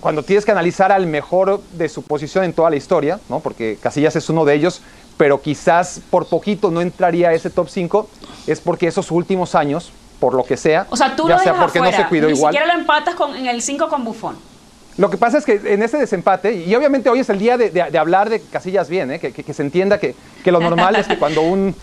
cuando 0.00 0.22
tienes 0.22 0.44
que 0.44 0.50
analizar 0.50 0.92
al 0.92 1.06
mejor 1.06 1.62
de 1.72 1.88
su 1.88 2.02
posición 2.02 2.44
en 2.44 2.52
toda 2.52 2.68
la 2.68 2.76
historia, 2.76 3.20
¿no? 3.30 3.40
porque 3.40 3.78
Casillas 3.80 4.16
es 4.16 4.28
uno 4.28 4.44
de 4.44 4.54
ellos, 4.54 4.82
pero 5.18 5.42
quizás 5.42 6.00
por 6.10 6.26
poquito 6.26 6.70
no 6.70 6.80
entraría 6.80 7.28
a 7.28 7.34
ese 7.34 7.50
top 7.50 7.68
5, 7.68 8.08
es 8.46 8.60
porque 8.60 8.86
esos 8.86 9.10
últimos 9.10 9.54
años, 9.54 9.92
por 10.18 10.32
lo 10.32 10.44
que 10.44 10.56
sea. 10.56 10.86
O 10.88 10.96
sea, 10.96 11.14
tú 11.14 11.28
ya 11.28 11.36
lo 11.36 11.42
sea 11.42 11.60
porque 11.60 11.80
no 11.80 11.92
se 11.92 12.06
cuidó 12.06 12.28
Ni 12.28 12.34
igual. 12.34 12.54
siquiera 12.54 12.72
lo 12.72 12.80
empatas 12.80 13.14
con, 13.14 13.36
en 13.36 13.46
el 13.46 13.60
5 13.60 13.88
con 13.88 14.04
Bufón. 14.04 14.36
Lo 14.96 15.10
que 15.10 15.16
pasa 15.16 15.38
es 15.38 15.44
que 15.44 15.60
en 15.64 15.82
ese 15.82 15.96
desempate, 15.98 16.54
y 16.54 16.74
obviamente 16.74 17.08
hoy 17.08 17.20
es 17.20 17.28
el 17.28 17.38
día 17.38 17.56
de, 17.56 17.98
hablar 17.98 18.30
de 18.30 18.40
Casillas 18.40 18.88
bien, 18.88 19.12
¿eh? 19.12 19.20
que, 19.20 19.54
se 19.54 19.62
entienda 19.62 19.98
que, 19.98 20.14
lo 20.46 20.60
normal 20.60 20.96
es 20.96 21.06
que 21.06 21.18
cuando 21.20 21.42
un, 21.42 21.74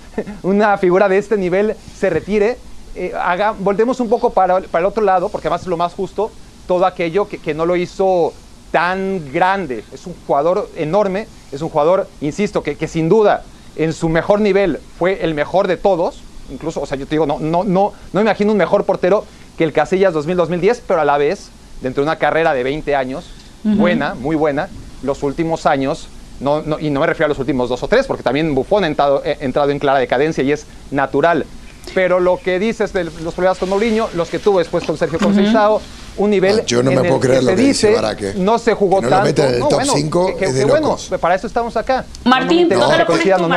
una 0.43 0.77
figura 0.77 1.07
de 1.07 1.17
este 1.17 1.37
nivel 1.37 1.75
se 1.97 2.09
retire, 2.09 2.57
eh, 2.95 3.13
haga, 3.17 3.51
voltemos 3.57 3.99
un 3.99 4.09
poco 4.09 4.31
para, 4.31 4.59
para, 4.61 4.79
el 4.79 4.85
otro 4.85 5.03
lado, 5.03 5.29
porque 5.29 5.47
además 5.47 5.61
es 5.61 5.67
lo 5.67 5.77
más 5.77 5.93
justo, 5.93 6.31
todo 6.67 6.85
aquello 6.85 7.27
que, 7.27 7.53
no 7.53 7.65
lo 7.65 7.75
hizo 7.75 8.33
tan 8.71 9.31
grande. 9.31 9.83
Es 9.93 10.05
un 10.05 10.15
jugador 10.27 10.69
enorme, 10.75 11.27
es 11.51 11.61
un 11.61 11.69
jugador, 11.69 12.07
insisto, 12.21 12.63
que, 12.63 12.75
que 12.75 12.87
sin 12.87 13.09
duda 13.09 13.43
en 13.75 13.93
su 13.93 14.09
mejor 14.09 14.41
nivel 14.41 14.79
fue 14.97 15.23
el 15.23 15.33
mejor 15.33 15.67
de 15.67 15.77
todos, 15.77 16.21
incluso, 16.49 16.81
o 16.81 16.85
sea, 16.85 16.97
yo 16.97 17.05
te 17.05 17.11
digo, 17.15 17.25
no, 17.25 17.39
no, 17.39 17.63
no, 17.63 17.93
no 18.13 18.21
imagino 18.21 18.51
un 18.51 18.57
mejor 18.57 18.85
portero 18.85 19.25
que 19.57 19.63
el 19.63 19.73
Casillas 19.73 20.13
2000-2010, 20.13 20.81
pero 20.87 21.01
a 21.01 21.05
la 21.05 21.17
vez, 21.17 21.49
dentro 21.81 22.03
de 22.03 22.09
una 22.09 22.17
carrera 22.17 22.53
de 22.53 22.63
20 22.63 22.95
años, 22.95 23.31
buena, 23.63 24.13
muy 24.13 24.35
buena, 24.35 24.69
los 25.01 25.23
últimos 25.23 25.65
años, 25.65 26.07
no, 26.39 26.63
y 26.79 26.89
no 26.89 26.99
me 26.99 27.07
refiero 27.07 27.25
a 27.25 27.29
los 27.29 27.39
últimos 27.39 27.69
dos 27.69 27.81
o 27.83 27.87
tres, 27.87 28.05
porque 28.05 28.23
también 28.23 28.53
Buffon 28.53 28.83
ha 28.83 28.87
entrado, 28.87 29.21
entrado 29.25 29.71
en 29.71 29.79
clara 29.79 29.99
decadencia 29.99 30.43
y 30.43 30.51
es 30.51 30.65
natural. 30.91 31.45
Pero 31.93 32.19
lo 32.19 32.37
que 32.37 32.59
dices 32.59 32.93
de 32.93 33.05
los 33.05 33.33
problemas 33.33 33.57
con 33.57 33.69
Mourinho, 33.69 34.09
los 34.15 34.29
que 34.29 34.39
tuvo 34.39 34.59
después 34.59 34.83
con 34.83 34.97
Sergio 34.97 35.19
Conceição, 35.19 35.79
un 36.17 36.29
nivel. 36.29 36.59
Ah, 36.61 36.63
yo 36.65 36.81
no 36.81 36.91
en 36.91 36.95
me 36.97 37.01
el 37.03 37.07
puedo 37.09 37.19
creer 37.21 37.39
que 37.39 37.45
lo 37.45 37.55
dice 37.55 37.95
no 38.37 38.57
se 38.59 38.73
jugó 38.73 38.97
Que 38.97 39.01
no 39.03 39.09
lo 39.09 39.15
tanto. 39.17 39.25
meten 39.27 39.45
en 39.47 39.53
el 39.55 39.59
No, 39.59 39.67
top 39.67 39.77
bueno, 39.79 39.93
cinco 39.95 40.25
que- 40.27 40.35
que- 40.35 40.45
es 40.45 40.53
de 40.53 40.59
que 40.61 40.65
bueno, 40.65 40.87
locos. 40.89 41.09
para 41.19 41.35
eso 41.35 41.47
estamos 41.47 41.75
acá. 41.77 42.05
Martín, 42.23 42.69
No, 42.69 42.75
no, 42.75 42.81
¿dónde 42.81 42.97
no, 42.97 43.03
lo 43.03 43.07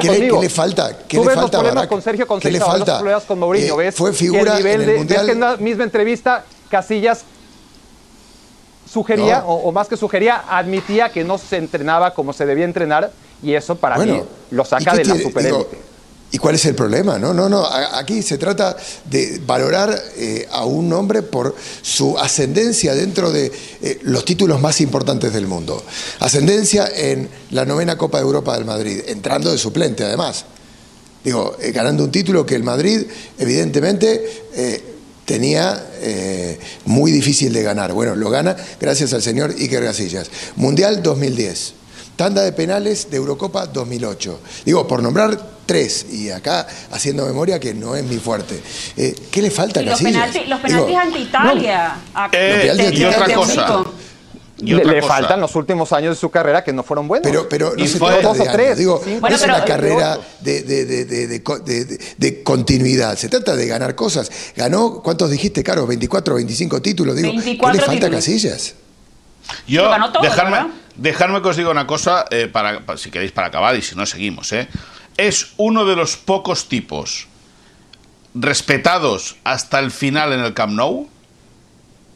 ¿Qué 0.00 0.06
le, 0.08 0.14
conmigo. 0.14 0.36
qué 0.40 0.42
le 0.46 0.50
falta? 0.50 0.98
¿Qué 1.06 1.16
Tú 1.16 1.22
le 1.22 1.28
ves 1.28 1.36
falta 1.36 1.58
problemas 1.58 1.86
con 1.86 2.02
Sergio 2.02 2.26
¿Qué 2.40 2.50
le 2.50 2.58
los 2.58 2.68
falta? 2.68 2.98
problemas 2.98 3.24
con 3.24 3.38
Mourinho, 3.38 3.76
¿ves? 3.76 3.94
fue 3.94 4.10
que 4.10 4.16
figura 4.16 4.52
el 4.52 4.58
nivel 4.58 4.74
en 4.74 4.80
el 4.80 4.86
de, 4.86 4.92
ves 4.92 4.98
Mundial. 4.98 5.26
que 5.26 5.32
en 5.32 5.40
la 5.40 5.56
misma 5.56 5.84
entrevista 5.84 6.44
Casillas 6.68 7.24
sugería, 8.90 9.40
No. 9.40 9.48
o, 9.48 9.68
o 9.68 9.72
más 9.72 9.88
que 9.88 9.96
sugería, 9.96 10.42
admitía 10.48 11.10
que 11.10 11.24
no 11.24 11.38
se 11.38 11.56
entrenaba 11.58 12.14
como 12.14 12.32
se 12.32 12.46
debía 12.46 12.64
entrenar 12.64 13.10
y 13.42 13.54
eso 13.54 13.76
para 13.76 13.98
mí 13.98 14.06
Bueno, 14.06 14.24
lo 14.50 14.62
¿y 14.62 14.66
saca 14.66 14.94
de 14.94 15.04
la 15.04 15.16
superélite. 15.16 15.78
¿Y 16.30 16.36
cuál 16.38 16.56
es 16.56 16.64
el 16.66 16.74
problema? 16.74 17.18
No, 17.18 17.32
no, 17.32 17.48
no. 17.48 17.64
Aquí 17.66 18.22
se 18.22 18.36
trata 18.36 18.76
de 19.08 19.40
valorar 19.46 19.98
eh, 20.16 20.46
a 20.50 20.66
un 20.66 20.92
hombre 20.92 21.22
por 21.22 21.54
su 21.80 22.18
ascendencia 22.18 22.94
dentro 22.94 23.32
de 23.32 23.50
eh, 23.80 23.98
los 24.02 24.26
títulos 24.26 24.60
más 24.60 24.82
importantes 24.82 25.32
del 25.32 25.46
mundo. 25.46 25.82
Ascendencia 26.20 26.86
en 26.94 27.30
la 27.50 27.64
novena 27.64 27.96
Copa 27.96 28.18
de 28.18 28.24
Europa 28.24 28.54
del 28.54 28.66
Madrid, 28.66 29.00
entrando 29.06 29.50
de 29.50 29.56
suplente 29.56 30.04
además. 30.04 30.44
Digo, 31.24 31.56
eh, 31.60 31.72
ganando 31.72 32.04
un 32.04 32.10
título 32.10 32.44
que 32.44 32.56
el 32.56 32.62
Madrid, 32.62 33.06
evidentemente, 33.38 34.48
tenía 35.24 35.86
muy 36.84 37.10
difícil 37.10 37.52
de 37.52 37.62
ganar. 37.62 37.92
Bueno, 37.92 38.14
lo 38.16 38.28
gana 38.28 38.56
gracias 38.80 39.14
al 39.14 39.22
señor 39.22 39.54
Iker 39.58 39.82
Casillas. 39.82 40.30
Mundial 40.56 41.02
2010. 41.02 41.74
Tanda 42.16 42.42
de 42.42 42.52
penales 42.52 43.10
de 43.10 43.16
Eurocopa 43.16 43.66
2008. 43.66 44.40
Digo, 44.64 44.86
por 44.88 45.02
nombrar 45.02 45.57
tres, 45.68 46.06
y 46.10 46.30
acá 46.30 46.66
haciendo 46.90 47.26
memoria 47.26 47.60
que 47.60 47.74
no 47.74 47.94
es 47.94 48.02
mi 48.02 48.16
fuerte. 48.16 48.60
Eh, 48.96 49.14
¿Qué 49.30 49.42
le 49.42 49.50
falta 49.50 49.80
a 49.80 49.82
los 49.82 49.92
Casillas? 50.00 50.12
penaltis, 50.30 50.48
los 50.48 50.62
Digo, 50.64 50.86
penaltis 50.86 50.96
ante 50.96 51.18
Italia. 51.20 51.96
a- 52.14 52.30
Eh, 52.32 52.64
Los 52.66 52.76
penaltis 52.78 53.00
Italia 53.00 53.34
cosa. 53.36 53.84
Y 54.60 54.72
le 54.72 54.76
otra 54.80 54.92
le 54.92 55.00
cosa. 55.02 55.12
faltan 55.14 55.40
los 55.40 55.54
últimos 55.54 55.92
años 55.92 56.16
de 56.16 56.20
su 56.20 56.30
carrera 56.30 56.64
que 56.64 56.72
no 56.72 56.82
fueron 56.82 57.06
buenos. 57.06 57.24
Pero, 57.30 57.48
pero 57.48 57.74
no 57.76 57.86
se 57.86 57.98
trata 57.98 58.32
de 58.32 58.40
años, 58.40 58.52
tres, 58.54 58.78
digo, 58.78 59.00
cinco. 59.04 59.14
no 59.14 59.20
Bueno, 59.20 59.36
es 59.36 59.42
pero- 59.42 59.54
una 59.54 59.64
carrera 59.64 60.18
de, 60.40 60.62
de- 60.62 60.84
de- 60.86 61.04
de- 61.04 61.26
de 61.28 61.42
co- 61.44 61.58
de- 61.60 61.84
de- 61.84 61.98
de 62.16 62.42
continuidad, 62.42 63.16
se 63.16 63.28
trata 63.28 63.54
de 63.54 63.66
ganar 63.68 63.94
cosas. 63.94 64.28
Ganó, 64.56 65.00
¿cuántos 65.02 65.30
dijiste, 65.30 65.62
Caro? 65.62 65.86
24 65.86 66.34
o 66.34 66.36
25 66.38 66.82
títulos. 66.82 67.14
Digo, 67.14 67.28
24 67.28 67.72
¿qué 67.72 67.78
le 67.78 67.86
falta 67.86 68.06
a 68.06 68.10
títulos. 68.10 68.24
Casillas? 68.24 68.74
Yo, 69.68 69.84
Lo 69.84 69.90
ganó 69.90 70.10
todo, 70.12 70.22
dejarme, 70.24 70.72
dejarme 70.96 71.40
que 71.40 71.48
os 71.48 71.56
diga 71.56 71.70
una 71.70 71.86
cosa, 71.86 72.24
eh, 72.30 72.48
para, 72.52 72.84
pa- 72.84 72.96
si 72.96 73.10
queréis 73.12 73.30
para 73.30 73.46
acabar 73.48 73.76
y 73.76 73.82
si 73.82 73.94
no 73.94 74.06
seguimos. 74.06 74.50
eh. 74.52 74.66
Es 75.18 75.52
uno 75.56 75.84
de 75.84 75.96
los 75.96 76.16
pocos 76.16 76.68
tipos 76.68 77.26
respetados 78.34 79.36
hasta 79.42 79.80
el 79.80 79.90
final 79.90 80.32
en 80.32 80.40
el 80.40 80.54
Camp 80.54 80.72
Nou. 80.72 81.08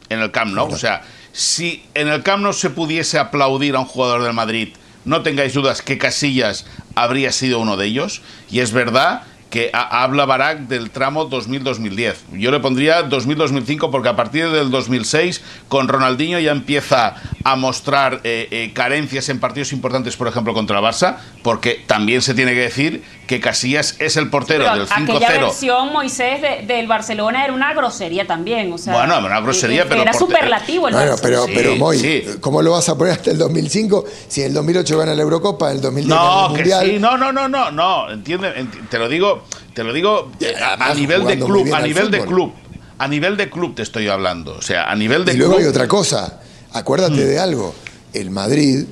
En 0.09 0.19
el 0.19 0.31
Camp 0.31 0.53
Nou. 0.53 0.71
O 0.71 0.77
sea, 0.77 1.03
si 1.33 1.83
en 1.93 2.07
el 2.07 2.23
Camp 2.23 2.43
Nou 2.43 2.53
se 2.53 2.71
pudiese 2.71 3.19
aplaudir 3.19 3.75
a 3.75 3.83
un 3.83 3.85
jugador 3.85 4.23
del 4.23 4.33
Madrid, 4.33 4.69
no 5.03 5.21
tengáis 5.21 5.53
dudas 5.53 5.81
que 5.81 5.97
Casillas 5.97 6.65
habría 6.95 7.31
sido 7.33 7.59
uno 7.59 7.75
de 7.75 7.87
ellos. 7.87 8.21
Y 8.49 8.61
es 8.61 8.71
verdad 8.71 9.23
que 9.53 9.69
ha- 9.71 10.01
habla 10.03 10.25
Barak 10.25 10.61
del 10.61 10.89
tramo 10.89 11.29
2000-2010. 11.29 12.15
Yo 12.31 12.49
le 12.49 12.59
pondría 12.59 13.07
2000-2005 13.07 13.91
porque 13.91 14.09
a 14.09 14.15
partir 14.15 14.49
del 14.49 14.71
2006 14.71 15.43
con 15.67 15.87
Ronaldinho 15.87 16.39
ya 16.39 16.51
empieza 16.51 17.13
a 17.43 17.55
mostrar 17.55 18.21
eh, 18.23 18.47
eh, 18.49 18.71
carencias 18.73 19.29
en 19.29 19.39
partidos 19.39 19.71
importantes, 19.71 20.17
por 20.17 20.27
ejemplo, 20.27 20.55
contra 20.55 20.79
el 20.79 20.83
Barça, 20.83 21.17
porque 21.43 21.83
también 21.85 22.23
se 22.23 22.33
tiene 22.33 22.53
que 22.55 22.61
decir 22.61 23.03
que 23.27 23.39
Casillas 23.39 23.95
es 23.99 24.17
el 24.17 24.31
portero 24.31 24.63
Pero 24.65 24.85
del 24.85 24.91
aquella 24.91 25.27
5-0. 25.29 25.41
versión, 25.45 25.93
Moisés, 25.93 26.41
de- 26.41 26.65
del 26.65 26.87
Barcelona 26.87 27.43
era 27.43 27.53
una 27.53 27.75
grosería 27.75 28.25
también. 28.25 28.73
O 28.73 28.79
sea, 28.79 28.93
Bueno, 28.93 29.19
una 29.19 29.39
grosería, 29.39 29.83
eh, 29.83 29.85
pero 29.87 30.01
Era 30.01 30.13
superlativo 30.13 30.87
el 30.87 30.95
Bueno, 30.95 31.15
pero, 31.21 31.45
Sí, 31.45 31.51
pero 31.53 31.75
Moy, 31.75 31.99
sí. 31.99 32.23
¿cómo 32.41 32.63
lo 32.63 32.71
vas 32.71 32.89
a 32.89 32.97
poner 32.97 33.13
hasta 33.13 33.29
el 33.29 33.37
2005 33.37 34.03
si 34.27 34.41
en 34.41 34.47
el 34.47 34.53
2008 34.55 34.97
gana 34.97 35.13
la 35.13 35.21
Eurocopa, 35.21 35.69
en 35.69 35.75
el 35.75 35.81
2010 35.81 36.17
gana 36.17 36.23
No, 36.31 36.41
el 36.47 36.53
que 36.53 36.57
Mundial? 36.69 36.85
sí, 36.87 36.97
no, 36.99 37.17
no, 37.19 37.31
no, 37.31 37.47
no, 37.47 37.69
no, 37.71 38.09
entiende, 38.11 38.49
enti- 38.55 38.87
te 38.89 38.97
lo 38.97 39.07
digo, 39.07 39.42
te 39.73 39.83
lo 39.83 39.93
digo 39.93 40.31
eh, 40.39 40.53
a, 40.61 40.93
nivel 40.93 41.25
de 41.25 41.37
club, 41.39 41.73
a 41.73 41.81
nivel 41.81 42.11
de 42.11 42.21
club, 42.25 42.53
a 42.97 43.07
nivel 43.07 43.37
de 43.37 43.49
club 43.49 43.75
te 43.75 43.81
estoy 43.81 44.07
hablando, 44.07 44.55
o 44.55 44.61
sea, 44.61 44.89
a 44.91 44.95
nivel 44.95 45.25
de 45.25 45.33
Y 45.33 45.37
luego 45.37 45.53
club. 45.53 45.63
hay 45.65 45.69
otra 45.69 45.87
cosa, 45.87 46.39
acuérdate 46.71 47.13
Mm. 47.23 47.27
de 47.27 47.39
algo, 47.39 47.73
el 48.13 48.29
Madrid, 48.29 48.85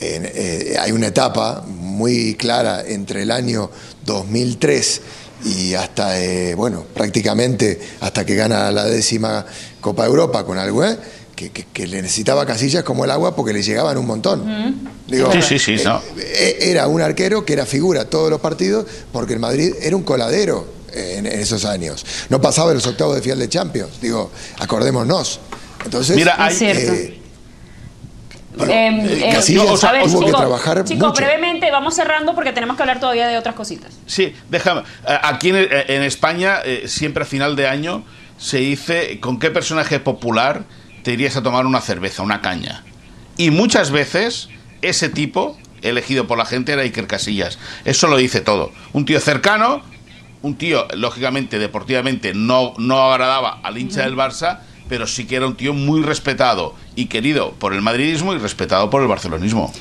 eh, 0.00 0.76
hay 0.80 0.92
una 0.92 1.08
etapa 1.08 1.64
muy 1.66 2.34
clara 2.36 2.82
entre 2.86 3.22
el 3.22 3.30
año 3.30 3.70
2003 4.06 5.02
y 5.44 5.74
hasta, 5.74 6.20
eh, 6.20 6.54
bueno, 6.54 6.84
prácticamente 6.94 7.80
hasta 8.00 8.24
que 8.24 8.34
gana 8.34 8.70
la 8.70 8.84
décima 8.84 9.44
Copa 9.80 10.02
de 10.04 10.10
Europa 10.10 10.44
con 10.44 10.58
algo, 10.58 10.84
¿eh? 10.84 10.98
Que, 11.34 11.50
que- 11.50 11.64
que 11.72 11.86
le 11.86 12.02
necesitaba 12.02 12.44
casillas 12.44 12.84
como 12.84 13.04
el 13.06 13.10
agua 13.10 13.34
porque 13.34 13.52
le 13.54 13.62
llegaban 13.62 13.96
un 13.96 14.06
montón. 14.06 14.44
Digo, 15.10 15.30
Sí, 15.32 15.42
sí, 15.42 15.58
sí, 15.58 15.72
eh, 15.74 15.82
no. 15.84 16.00
eh, 16.18 16.58
Era 16.60 16.86
un 16.86 17.00
arquero 17.02 17.44
que 17.44 17.52
era 17.52 17.66
figura 17.66 18.04
todos 18.04 18.30
los 18.30 18.40
partidos 18.40 18.86
porque 19.12 19.32
el 19.34 19.40
Madrid 19.40 19.74
era 19.82 19.96
un 19.96 20.02
coladero 20.04 20.66
en, 20.92 21.26
en 21.26 21.40
esos 21.40 21.64
años. 21.64 22.06
No 22.28 22.40
pasaba 22.40 22.68
de 22.68 22.76
los 22.76 22.86
octavos 22.86 23.16
de 23.16 23.22
final 23.22 23.38
de 23.38 23.48
Champions. 23.48 24.00
Digo, 24.00 24.30
acordémonos. 24.58 25.40
Entonces, 25.84 26.14
Mira, 26.16 26.36
hay- 26.38 26.52
Es 26.52 26.58
cierto. 26.58 26.92
eh, 26.92 27.16
Eh, 28.58 28.66
eh, 28.68 29.20
eh, 29.28 29.32
Casillas 29.32 29.84
a 29.84 29.92
ver, 29.92 30.02
tuvo 30.04 30.26
que 30.26 30.32
trabajar 30.32 30.84
chicos, 30.84 31.08
mucho. 31.10 31.22
brevemente, 31.22 31.70
vamos 31.70 31.94
cerrando 31.94 32.34
porque 32.34 32.52
tenemos 32.52 32.76
que 32.76 32.82
hablar 32.82 32.98
todavía 33.00 33.28
de 33.28 33.38
otras 33.38 33.54
cositas. 33.54 33.92
Sí, 34.06 34.34
déjame. 34.50 34.80
eh, 35.06 35.18
Aquí 35.22 35.50
en, 35.50 35.56
en 35.56 36.02
España, 36.02 36.58
eh, 36.64 36.84
siempre 36.86 37.22
a 37.22 37.26
final 37.26 37.54
de 37.56 37.68
año, 37.68 38.04
se 38.38 38.58
dice 38.58 39.18
con 39.20 39.38
qué 39.38 39.50
personaje 39.50 40.00
popular 40.00 40.64
te 41.04 41.12
irías 41.12 41.36
a 41.36 41.42
tomar 41.42 41.64
una 41.64 41.80
cerveza, 41.80 42.22
una 42.22 42.40
caña. 42.42 42.84
Y 43.36 43.50
muchas 43.50 43.90
veces 43.92 44.48
ese 44.82 45.08
tipo, 45.08 45.56
elegido 45.82 46.26
por 46.26 46.38
la 46.38 46.44
gente, 46.44 46.72
era 46.72 46.82
Iker 46.82 47.06
Casillas. 47.06 47.58
Eso 47.84 48.06
lo 48.08 48.16
dice 48.16 48.40
todo. 48.40 48.72
Un 48.92 49.04
tío 49.04 49.20
cercano, 49.20 49.82
un 50.42 50.56
tío, 50.56 50.86
lógicamente, 50.94 51.58
deportivamente, 51.58 52.32
no, 52.34 52.74
no 52.78 53.12
agradaba 53.12 53.60
al 53.62 53.78
hincha 53.78 54.02
del 54.02 54.16
Barça, 54.16 54.60
pero 54.88 55.06
sí 55.06 55.26
que 55.26 55.36
era 55.36 55.46
un 55.46 55.56
tío 55.56 55.72
muy 55.74 56.02
respetado 56.02 56.74
y 56.96 57.06
querido 57.06 57.52
por 57.52 57.74
el 57.74 57.82
madridismo 57.82 58.34
y 58.34 58.38
respetado 58.38 58.90
por 58.90 59.02
el 59.02 59.08
barcelonismo. 59.08 59.72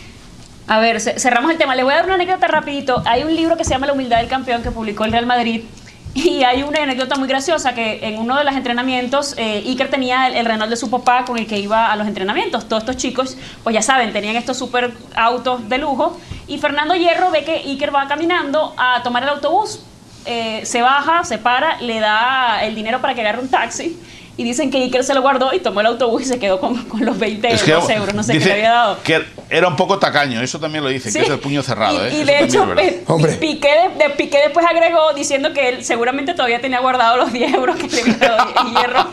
A 0.68 0.80
ver, 0.80 1.02
ce- 1.02 1.20
cerramos 1.20 1.50
el 1.52 1.58
tema. 1.58 1.76
Le 1.76 1.82
voy 1.84 1.94
a 1.94 1.96
dar 1.96 2.06
una 2.06 2.14
anécdota 2.14 2.48
rapidito. 2.48 3.02
Hay 3.08 3.24
un 3.24 3.36
libro 3.36 3.58
que 3.58 3.64
se 3.64 3.72
llama 3.72 3.88
La 3.88 3.94
humildad 3.94 4.20
del 4.20 4.28
campeón 4.28 4.62
que 4.62 4.70
publicó 4.70 5.04
el 5.06 5.12
Real 5.12 5.26
Madrid. 5.26 5.62
Y 6.14 6.44
hay 6.44 6.64
una 6.64 6.84
anécdota 6.84 7.16
muy 7.16 7.28
graciosa 7.28 7.74
que 7.74 8.00
en 8.02 8.20
uno 8.20 8.38
de 8.38 8.44
los 8.44 8.56
entrenamientos 8.56 9.36
eh, 9.38 9.64
Iker 9.66 9.90
tenía 9.90 10.28
el, 10.28 10.36
el 10.36 10.46
Renault 10.46 10.70
de 10.70 10.76
su 10.76 10.90
papá 10.90 11.26
con 11.26 11.38
el 11.38 11.48
que 11.48 11.60
iba 11.60 11.92
a 11.92 11.96
los 11.96 12.08
entrenamientos. 12.08 12.68
Todos 12.68 12.84
estos 12.84 12.98
chicos, 12.98 13.38
pues 13.64 13.74
ya 13.74 13.82
saben, 13.82 14.12
tenían 14.12 14.36
estos 14.36 14.58
super 14.58 14.94
autos 15.16 15.68
de 15.70 15.78
lujo. 15.78 16.20
Y 16.48 16.58
Fernando 16.58 16.96
Hierro 16.96 17.32
ve 17.32 17.44
que 17.44 17.58
Iker 17.58 17.94
va 17.94 18.08
caminando 18.08 18.74
a 18.78 19.02
tomar 19.04 19.24
el 19.24 19.30
autobús. 19.30 19.82
Eh, 20.26 20.62
se 20.66 20.82
baja, 20.82 21.24
se 21.24 21.38
para, 21.38 21.80
le 21.82 22.00
da 22.00 22.64
el 22.64 22.76
dinero 22.76 23.00
para 23.02 23.16
que 23.16 23.22
agarre 23.22 23.40
un 23.42 23.50
taxi. 23.50 23.98
Y 24.40 24.44
dicen 24.46 24.72
que 24.72 24.78
Iker 24.78 25.04
se 25.04 25.14
lo 25.14 25.22
guardó 25.22 25.54
y 25.54 25.60
tomó 25.60 25.82
el 25.82 25.88
autobús 25.88 26.22
y 26.22 26.26
se 26.26 26.40
quedó 26.40 26.62
con, 26.62 26.86
con 26.86 27.04
los 27.06 27.20
20 27.20 27.52
Es 27.52 27.62
que 27.62 27.72
euros, 27.72 28.14
no 28.14 28.24
sé 28.24 28.40
qué 28.40 28.46
le 28.46 28.54
había 28.54 28.72
dado. 28.72 28.98
que 29.04 29.22
era 29.50 29.68
un 29.68 29.76
poco 29.76 30.00
tacaño, 30.00 30.42
eso 30.42 30.62
también 30.62 30.82
lo 30.82 30.90
dice, 30.90 31.12
Sí. 31.12 31.20
que 31.20 31.26
es 31.26 31.30
el 31.32 31.40
puño 31.40 31.62
cerrado. 31.62 32.08
Y, 32.08 32.08
¿eh? 32.08 32.20
y 32.22 32.24
de 32.24 32.44
hecho, 32.46 32.62
Hombre. 33.08 33.34
Piqué, 33.34 33.90
de, 33.98 34.10
Piqué 34.12 34.38
después 34.46 34.66
agregó 34.66 35.12
diciendo 35.14 35.52
que 35.52 35.68
él 35.68 35.84
seguramente 35.84 36.34
todavía 36.36 36.62
tenía 36.62 36.80
guardado 36.80 37.18
los 37.18 37.34
10 37.34 37.54
euros 37.54 37.76
que 37.76 37.88
le 37.90 38.02
había 38.02 38.18
dado 38.18 38.54
hierro, 38.72 39.08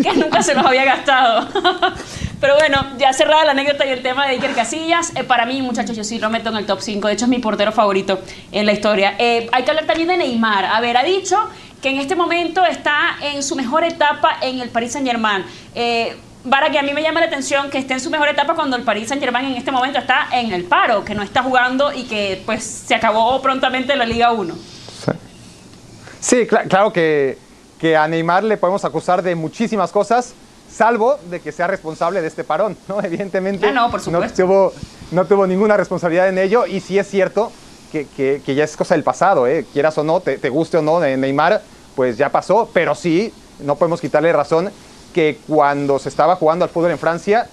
que 0.00 0.12
nunca 0.20 0.42
se 0.44 0.54
los 0.54 0.64
había 0.64 0.84
gastado. 0.84 1.48
Pero 2.40 2.54
bueno, 2.56 2.84
ya 2.98 3.12
cerrada 3.12 3.44
la 3.44 3.52
anécdota 3.52 3.84
y 3.86 3.90
el 3.90 4.02
tema 4.02 4.26
de 4.26 4.34
Iker 4.34 4.52
Casillas, 4.54 5.12
eh, 5.16 5.24
para 5.24 5.44
mí, 5.46 5.60
muchachos, 5.62 5.96
yo 5.96 6.02
sí 6.04 6.18
lo 6.18 6.28
meto 6.30 6.50
en 6.50 6.56
el 6.56 6.66
top 6.66 6.80
5. 6.80 7.08
De 7.08 7.14
hecho, 7.14 7.24
es 7.24 7.28
mi 7.28 7.38
portero 7.38 7.70
favorito 7.72 8.20
en 8.50 8.66
la 8.66 8.72
historia. 8.72 9.14
Eh, 9.18 9.48
hay 9.52 9.62
que 9.64 9.70
hablar 9.70 9.86
también 9.86 10.08
de 10.08 10.16
Neymar. 10.18 10.64
A 10.66 10.80
ver, 10.80 10.96
ha 10.96 11.04
dicho 11.04 11.36
que 11.82 11.90
en 11.90 11.98
este 11.98 12.14
momento 12.16 12.64
está 12.64 13.16
en 13.20 13.42
su 13.42 13.56
mejor 13.56 13.84
etapa 13.84 14.36
en 14.40 14.60
el 14.60 14.70
Paris 14.70 14.92
Saint-Germain. 14.92 15.44
Eh, 15.74 16.16
para 16.48 16.70
que 16.70 16.78
a 16.78 16.82
mí 16.82 16.92
me 16.92 17.02
llama 17.02 17.20
la 17.20 17.26
atención 17.26 17.70
que 17.70 17.78
esté 17.78 17.94
en 17.94 18.00
su 18.00 18.10
mejor 18.10 18.28
etapa 18.28 18.54
cuando 18.54 18.76
el 18.76 18.82
Paris 18.82 19.08
Saint 19.08 19.22
Germain 19.22 19.46
en 19.46 19.54
este 19.56 19.70
momento 19.70 19.98
está 19.98 20.28
en 20.32 20.52
el 20.52 20.64
paro, 20.64 21.04
que 21.04 21.14
no 21.14 21.22
está 21.22 21.42
jugando 21.42 21.92
y 21.92 22.04
que 22.04 22.42
pues 22.46 22.64
se 22.64 22.94
acabó 22.94 23.40
prontamente 23.42 23.94
la 23.96 24.04
Liga 24.06 24.32
1. 24.32 24.54
Sí, 26.20 26.46
cla- 26.48 26.68
claro 26.68 26.92
que, 26.92 27.38
que 27.80 27.96
a 27.96 28.06
Neymar 28.08 28.44
le 28.44 28.56
podemos 28.56 28.84
acusar 28.84 29.22
de 29.22 29.34
muchísimas 29.34 29.90
cosas, 29.90 30.34
salvo 30.70 31.18
de 31.30 31.40
que 31.40 31.52
sea 31.52 31.66
responsable 31.66 32.20
de 32.20 32.28
este 32.28 32.44
parón, 32.44 32.76
¿no? 32.88 33.00
Evidentemente. 33.04 33.66
Ah, 33.66 33.72
no, 33.72 33.90
por 33.90 34.00
supuesto. 34.00 34.42
tuvo, 34.44 34.72
no 35.10 35.24
tuvo 35.26 35.46
ninguna 35.46 35.76
responsabilidad 35.76 36.28
en 36.28 36.38
ello 36.38 36.66
y 36.66 36.80
sí 36.80 36.98
es 36.98 37.08
cierto 37.08 37.52
que, 37.90 38.06
que- 38.16 38.40
que 38.44 38.54
ya 38.54 38.64
es 38.64 38.76
cosa 38.76 38.94
del 38.94 39.04
pasado, 39.04 39.46
¿eh? 39.46 39.64
Quieras 39.72 39.98
o 39.98 40.04
no, 40.04 40.20
te, 40.20 40.38
te 40.38 40.48
guste 40.48 40.78
o 40.78 40.82
no, 40.82 41.00
de 41.00 41.16
Neymar, 41.16 41.62
pues 41.94 42.16
ya 42.16 42.30
pasó, 42.30 42.68
pero 42.72 42.94
sí, 42.94 43.32
no 43.60 43.76
podemos 43.76 44.00
quitarle 44.00 44.32
razón 44.32 44.70
que 45.12 45.38
cuando 45.46 45.98
se 45.98 46.08
estaba 46.08 46.36
jugando 46.36 46.64
al 46.64 46.70
fútbol 46.70 46.90
en 46.90 46.98
Francia, 46.98 47.48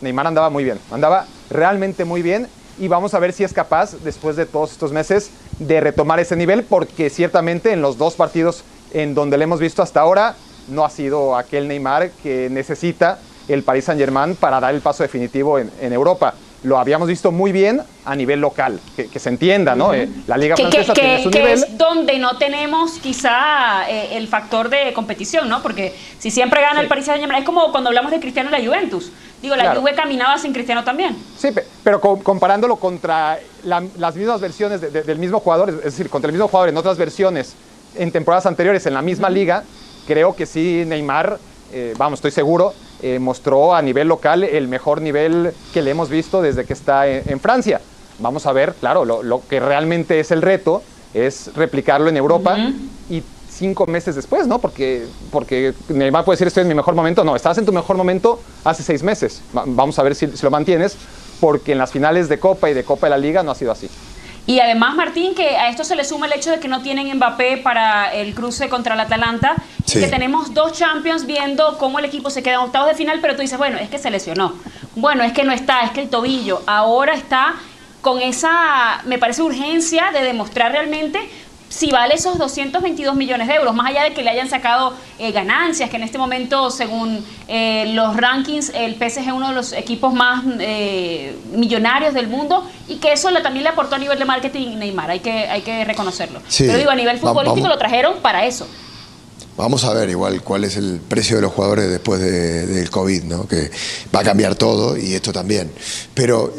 Neymar 0.00 0.26
andaba 0.26 0.50
muy 0.50 0.64
bien, 0.64 0.78
andaba 0.90 1.26
realmente 1.50 2.04
muy 2.04 2.22
bien 2.22 2.48
y 2.78 2.88
vamos 2.88 3.14
a 3.14 3.18
ver 3.18 3.32
si 3.32 3.44
es 3.44 3.52
capaz, 3.52 3.94
después 4.02 4.36
de 4.36 4.46
todos 4.46 4.72
estos 4.72 4.92
meses, 4.92 5.30
de 5.58 5.80
retomar 5.80 6.18
ese 6.18 6.36
nivel, 6.36 6.64
porque 6.64 7.10
ciertamente 7.10 7.72
en 7.72 7.82
los 7.82 7.98
dos 7.98 8.14
partidos 8.14 8.64
en 8.92 9.14
donde 9.14 9.36
le 9.36 9.44
hemos 9.44 9.60
visto 9.60 9.82
hasta 9.82 10.00
ahora, 10.00 10.34
no 10.68 10.84
ha 10.84 10.90
sido 10.90 11.36
aquel 11.36 11.68
Neymar 11.68 12.10
que 12.22 12.48
necesita 12.50 13.18
el 13.48 13.62
Paris 13.62 13.84
Saint 13.84 14.00
Germain 14.00 14.36
para 14.36 14.60
dar 14.60 14.74
el 14.74 14.80
paso 14.80 15.02
definitivo 15.02 15.58
en, 15.58 15.70
en 15.80 15.92
Europa 15.92 16.34
lo 16.62 16.78
habíamos 16.78 17.08
visto 17.08 17.32
muy 17.32 17.52
bien 17.52 17.80
a 18.04 18.14
nivel 18.14 18.40
local, 18.40 18.80
que, 18.96 19.18
se 19.18 19.28
entienda, 19.28 19.74
¿no? 19.74 19.94
Eh, 19.94 20.08
la 20.26 20.36
Liga 20.36 20.56
Francesa 20.56 20.92
tiene 20.92 21.22
su 21.22 21.30
nivel. 21.30 21.52
es 21.52 21.78
donde 21.78 22.18
no 22.18 22.36
tenemos 22.38 22.92
quizá 22.98 23.88
eh, 23.88 24.16
el 24.16 24.28
factor 24.28 24.68
de 24.68 24.92
competición, 24.92 25.48
¿no? 25.48 25.62
Porque 25.62 25.94
si 26.18 26.30
siempre 26.30 26.60
gana 26.60 26.80
el 26.80 26.88
Paris 26.88 27.06
Saint-Germain, 27.06 27.40
es 27.40 27.46
como 27.46 27.70
cuando 27.72 27.88
hablamos 27.88 28.10
de 28.10 28.20
Cristiano 28.20 28.50
y 28.50 28.52
la 28.52 28.66
Juventus. 28.66 29.10
Digo, 29.40 29.56
la 29.56 29.74
Juve 29.74 29.94
caminaba 29.94 30.36
sin 30.36 30.52
Cristiano 30.52 30.84
también. 30.84 31.16
Sí, 31.38 31.48
pero 31.82 31.98
comparándolo 32.00 32.76
contra 32.76 33.38
las 33.64 34.14
mismas 34.14 34.38
versiones 34.38 34.80
del 34.80 35.18
mismo 35.18 35.40
jugador, 35.40 35.70
es 35.70 35.84
decir, 35.84 36.10
contra 36.10 36.28
el 36.28 36.34
mismo 36.34 36.48
jugador 36.48 36.68
en 36.68 36.76
otras 36.76 36.98
versiones 36.98 37.54
en 37.96 38.12
temporadas 38.12 38.44
anteriores 38.46 38.84
en 38.84 38.94
la 38.94 39.02
misma 39.02 39.30
liga, 39.30 39.64
creo 40.06 40.36
que 40.36 40.46
sí 40.46 40.84
Neymar, 40.86 41.38
eh, 41.72 41.94
vamos, 41.96 42.18
estoy 42.18 42.30
seguro, 42.30 42.74
eh, 43.02 43.18
mostró 43.18 43.74
a 43.74 43.82
nivel 43.82 44.08
local 44.08 44.44
el 44.44 44.68
mejor 44.68 45.00
nivel 45.00 45.52
que 45.72 45.82
le 45.82 45.90
hemos 45.90 46.08
visto 46.08 46.42
desde 46.42 46.64
que 46.64 46.72
está 46.72 47.06
en, 47.08 47.40
Francia. 47.40 47.80
Vamos 48.18 48.46
a 48.46 48.52
ver, 48.52 48.74
claro, 48.74 49.04
lo, 49.04 49.42
que 49.48 49.60
realmente 49.60 50.20
es 50.20 50.30
el 50.30 50.42
reto 50.42 50.82
es 51.14 51.54
replicarlo 51.54 52.08
en 52.08 52.16
Europa 52.16 52.56
y 53.08 53.22
cinco 53.48 53.86
meses 53.86 54.14
después, 54.14 54.46
¿no? 54.46 54.58
Porque, 54.58 55.06
porque 55.30 55.74
Neymar 55.88 56.24
puede 56.24 56.36
decir 56.36 56.46
estoy 56.46 56.62
en 56.62 56.68
mi 56.68 56.74
mejor 56.74 56.94
momento. 56.94 57.24
No, 57.24 57.36
estás 57.36 57.58
en 57.58 57.66
tu 57.66 57.72
mejor 57.72 57.96
momento 57.96 58.40
hace 58.64 58.82
seis 58.82 59.02
meses. 59.02 59.42
vamos 59.52 59.98
a 59.98 60.02
ver 60.02 60.14
si, 60.14 60.28
si 60.28 60.42
lo 60.42 60.50
mantienes, 60.50 60.96
porque 61.40 61.72
en 61.72 61.78
las 61.78 61.90
finales 61.90 62.28
de 62.28 62.38
Copa 62.38 62.70
y 62.70 62.74
de 62.74 62.84
Copa 62.84 63.06
de 63.06 63.10
la 63.10 63.18
Liga 63.18 63.42
no 63.42 63.50
ha 63.50 63.54
sido 63.54 63.72
así. 63.72 63.88
Y 64.50 64.58
además, 64.58 64.96
Martín, 64.96 65.36
que 65.36 65.56
a 65.56 65.68
esto 65.68 65.84
se 65.84 65.94
le 65.94 66.04
suma 66.04 66.26
el 66.26 66.32
hecho 66.32 66.50
de 66.50 66.58
que 66.58 66.66
no 66.66 66.82
tienen 66.82 67.16
Mbappé 67.16 67.58
para 67.58 68.12
el 68.12 68.34
cruce 68.34 68.68
contra 68.68 68.94
el 68.94 69.00
Atalanta 69.00 69.54
y 69.86 69.92
que 69.92 70.08
tenemos 70.08 70.52
dos 70.52 70.72
Champions 70.72 71.24
viendo 71.24 71.78
cómo 71.78 72.00
el 72.00 72.04
equipo 72.04 72.30
se 72.30 72.42
queda 72.42 72.54
en 72.54 72.62
octavos 72.62 72.88
de 72.88 72.96
final, 72.96 73.20
pero 73.22 73.36
tú 73.36 73.42
dices, 73.42 73.56
bueno, 73.58 73.78
es 73.78 73.88
que 73.88 74.00
se 74.00 74.10
lesionó. 74.10 74.56
Bueno, 74.96 75.22
es 75.22 75.32
que 75.32 75.44
no 75.44 75.52
está, 75.52 75.82
es 75.82 75.92
que 75.92 76.00
el 76.00 76.10
tobillo. 76.10 76.64
Ahora 76.66 77.14
está 77.14 77.54
con 78.00 78.20
esa, 78.20 79.02
me 79.04 79.18
parece, 79.18 79.42
urgencia 79.42 80.10
de 80.10 80.22
demostrar 80.22 80.72
realmente 80.72 81.20
si 81.70 81.90
vale 81.92 82.14
esos 82.16 82.36
222 82.36 83.14
millones 83.14 83.46
de 83.46 83.54
euros, 83.54 83.74
más 83.74 83.86
allá 83.86 84.02
de 84.02 84.12
que 84.12 84.22
le 84.22 84.30
hayan 84.30 84.50
sacado 84.50 84.92
eh, 85.20 85.30
ganancias, 85.30 85.88
que 85.88 85.96
en 85.96 86.02
este 86.02 86.18
momento, 86.18 86.68
según 86.68 87.24
eh, 87.46 87.92
los 87.94 88.16
rankings, 88.16 88.72
el 88.74 88.96
PSG 88.96 89.20
es 89.20 89.32
uno 89.32 89.48
de 89.48 89.54
los 89.54 89.72
equipos 89.72 90.12
más 90.12 90.42
eh, 90.58 91.36
millonarios 91.54 92.12
del 92.12 92.26
mundo 92.26 92.68
y 92.88 92.96
que 92.96 93.12
eso 93.12 93.30
también 93.40 93.62
le 93.62 93.70
aportó 93.70 93.94
a 93.94 93.98
nivel 93.98 94.18
de 94.18 94.24
marketing 94.24 94.78
Neymar, 94.78 95.10
hay 95.10 95.20
que, 95.20 95.30
hay 95.30 95.62
que 95.62 95.84
reconocerlo. 95.84 96.40
Pero 96.58 96.76
digo, 96.76 96.90
a 96.90 96.96
nivel 96.96 97.18
futbolístico 97.18 97.68
lo 97.68 97.78
trajeron 97.78 98.16
para 98.20 98.44
eso. 98.44 98.66
Vamos 99.56 99.84
a 99.84 99.92
ver 99.92 100.10
igual 100.10 100.42
cuál 100.42 100.64
es 100.64 100.76
el 100.76 101.00
precio 101.06 101.36
de 101.36 101.42
los 101.42 101.52
jugadores 101.52 101.88
después 101.88 102.20
del 102.20 102.90
COVID, 102.90 103.24
¿no? 103.24 103.46
que 103.46 103.70
va 104.12 104.20
a 104.20 104.24
cambiar 104.24 104.56
todo 104.56 104.96
y 104.96 105.14
esto 105.14 105.32
también. 105.32 105.70
Pero 106.14 106.52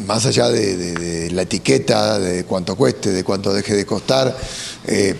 más 0.00 0.26
allá 0.26 0.48
de, 0.48 1.30
la 1.32 1.42
etiqueta, 1.42 2.18
de 2.18 2.44
cuánto 2.44 2.76
cueste, 2.76 3.10
de 3.10 3.24
cuánto 3.24 3.52
deje 3.52 3.74
de 3.74 3.86
costar, 3.86 4.36
eh, 4.86 5.14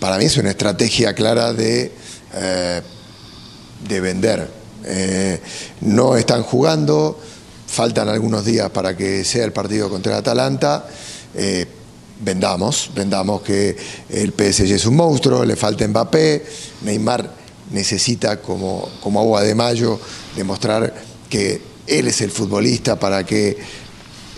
para 0.00 0.18
mí 0.18 0.24
es 0.24 0.36
una 0.36 0.50
estrategia 0.50 1.14
clara 1.14 1.52
de, 1.52 1.92
eh, 2.34 2.82
de 3.88 4.00
vender. 4.00 4.48
Eh, 4.84 5.40
no 5.82 6.16
están 6.16 6.42
jugando, 6.42 7.18
faltan 7.66 8.08
algunos 8.08 8.44
días 8.44 8.70
para 8.70 8.96
que 8.96 9.24
sea 9.24 9.44
el 9.44 9.52
partido 9.52 9.88
contra 9.90 10.12
el 10.12 10.18
Atalanta. 10.18 10.86
vendamos, 12.18 12.90
vendamos 12.94 13.42
que 13.42 13.76
el 14.08 14.32
PSG 14.32 14.72
es 14.72 14.86
un 14.86 14.96
monstruo, 14.96 15.44
le 15.44 15.54
falta 15.54 15.86
Mbappé, 15.86 16.46
Neymar 16.82 17.30
necesita 17.70 18.40
como, 18.40 18.88
como 19.02 19.20
agua 19.20 19.42
de 19.42 19.54
mayo 19.54 19.98
demostrar 20.34 20.94
que 21.28 21.60
él 21.86 22.08
es 22.08 22.20
el 22.20 22.30
futbolista 22.30 22.98
para 22.98 23.24
que 23.24 23.56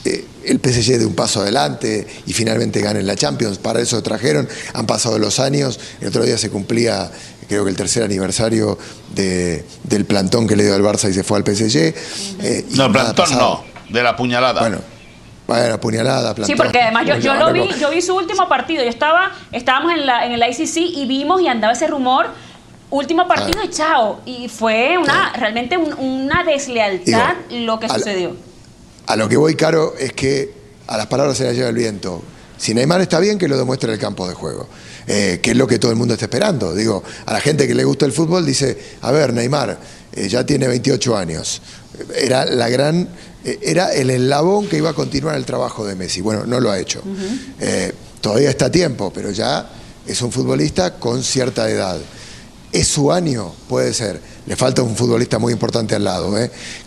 eh, 0.09 0.25
el 0.45 0.61
PSG 0.61 0.99
de 0.99 1.07
un 1.07 1.15
paso 1.15 1.43
adelante 1.43 2.07
y 2.27 2.33
finalmente 2.33 2.81
ganen 2.81 3.07
la 3.07 3.17
Champions. 3.17 3.59
Para 3.59 3.81
eso 3.81 4.03
trajeron, 4.03 4.49
han 4.73 4.87
pasado 4.87 5.19
los 5.19 5.39
años. 5.41 5.79
El 6.01 6.09
otro 6.09 6.25
día 6.25 6.39
se 6.39 6.49
cumplía, 6.49 7.11
creo 7.49 7.65
que 7.65 7.71
el 7.71 7.77
tercer 7.77 8.03
aniversario 8.03 8.79
del 9.15 10.05
plantón 10.07 10.47
que 10.47 10.57
le 10.57 10.65
dio 10.65 10.75
al 10.75 10.83
Barça 10.83 11.11
y 11.11 11.13
se 11.13 11.23
fue 11.23 11.39
al 11.39 11.45
PSG. 11.45 11.77
Eh, 12.41 12.67
no, 12.71 12.87
el 12.87 12.93
plantón 12.93 13.31
no, 13.33 13.65
de 13.91 14.03
la 14.03 14.17
puñalada. 14.17 14.61
Bueno, 14.61 14.79
bueno, 15.47 15.81
puñalada, 15.81 16.35
plantón. 16.35 16.47
Sí, 16.47 16.63
porque 16.63 16.81
además 16.81 17.07
yo, 17.21 17.35
lo 17.35 17.53
vi, 17.53 17.69
yo 17.79 17.91
vi 17.91 18.01
su 18.01 18.15
último 18.15 18.49
partido. 18.49 18.83
Yo 18.83 18.91
estaba, 18.91 19.33
estábamos 19.53 19.93
en, 19.93 20.07
la, 20.07 20.25
en 20.25 20.33
el 20.33 20.43
ICC 20.43 20.77
y 20.77 21.07
vimos 21.07 21.43
y 21.43 21.49
andaba 21.49 21.75
ese 21.75 21.87
rumor 21.87 22.27
último 22.91 23.27
partido 23.29 23.63
y 23.63 23.69
chao. 23.69 24.21
Y 24.25 24.49
fue 24.49 24.97
una 24.99 25.33
realmente 25.35 25.77
una 25.77 26.45
deslealtad 26.45 27.35
lo 27.51 27.79
que 27.79 27.89
sucedió. 27.89 28.48
A 29.09 29.17
lo 29.17 29.27
que 29.27 29.39
voy, 29.39 29.55
Caro, 29.55 29.95
es 29.99 30.13
que 30.13 30.53
a 30.87 30.99
las 30.99 31.07
palabras 31.07 31.39
se 31.39 31.45
las 31.45 31.55
lleva 31.55 31.71
el 31.71 31.75
viento. 31.75 32.23
Si 32.59 32.75
Neymar 32.75 33.01
está 33.01 33.19
bien, 33.19 33.39
que 33.39 33.49
lo 33.49 33.57
demuestre 33.57 33.89
en 33.89 33.95
el 33.95 33.99
campo 33.99 34.29
de 34.29 34.35
juego. 34.35 34.69
Eh, 35.07 35.41
que 35.43 35.53
es 35.53 35.57
lo 35.57 35.67
que 35.67 35.79
todo 35.79 35.91
el 35.91 35.97
mundo 35.97 36.13
está 36.13 36.27
esperando. 36.27 36.75
Digo, 36.75 37.03
a 37.25 37.33
la 37.33 37.41
gente 37.41 37.67
que 37.67 37.75
le 37.75 37.85
gusta 37.85 38.05
el 38.05 38.13
fútbol 38.13 38.45
dice, 38.45 38.77
a 39.01 39.11
ver, 39.11 39.33
Neymar, 39.33 39.79
eh, 40.13 40.29
ya 40.29 40.45
tiene 40.45 40.69
28 40.69 41.17
años. 41.17 41.63
Era 42.15 42.45
la 42.45 42.69
gran, 42.69 43.09
eh, 43.47 43.59
era 43.63 43.95
el 43.95 44.11
eslabón 44.11 44.69
que 44.69 44.77
iba 44.77 44.91
a 44.91 44.95
continuar 44.95 45.37
el 45.37 45.47
trabajo 45.47 45.87
de 45.87 45.95
Messi. 45.95 46.21
Bueno, 46.21 46.45
no 46.45 46.61
lo 46.61 46.71
ha 46.71 46.79
hecho. 46.79 47.03
todavía 48.21 48.51
está 48.51 48.67
a 48.67 48.71
tiempo, 48.71 49.11
pero 49.11 49.31
ya 49.31 49.71
es 50.07 50.21
un 50.21 50.31
futbolista 50.31 50.97
con 50.99 51.25
cierta 51.25 51.71
edad. 51.71 51.99
Es 52.73 52.89
su 52.89 53.11
año, 53.11 53.55
puede 53.71 53.95
ser. 53.95 54.21
Le 54.45 54.55
falta 54.55 54.83
un 54.83 54.95
futbolista 54.95 55.39
muy 55.39 55.55
importante 55.55 55.95
al 55.95 56.05
lado, 56.05 56.37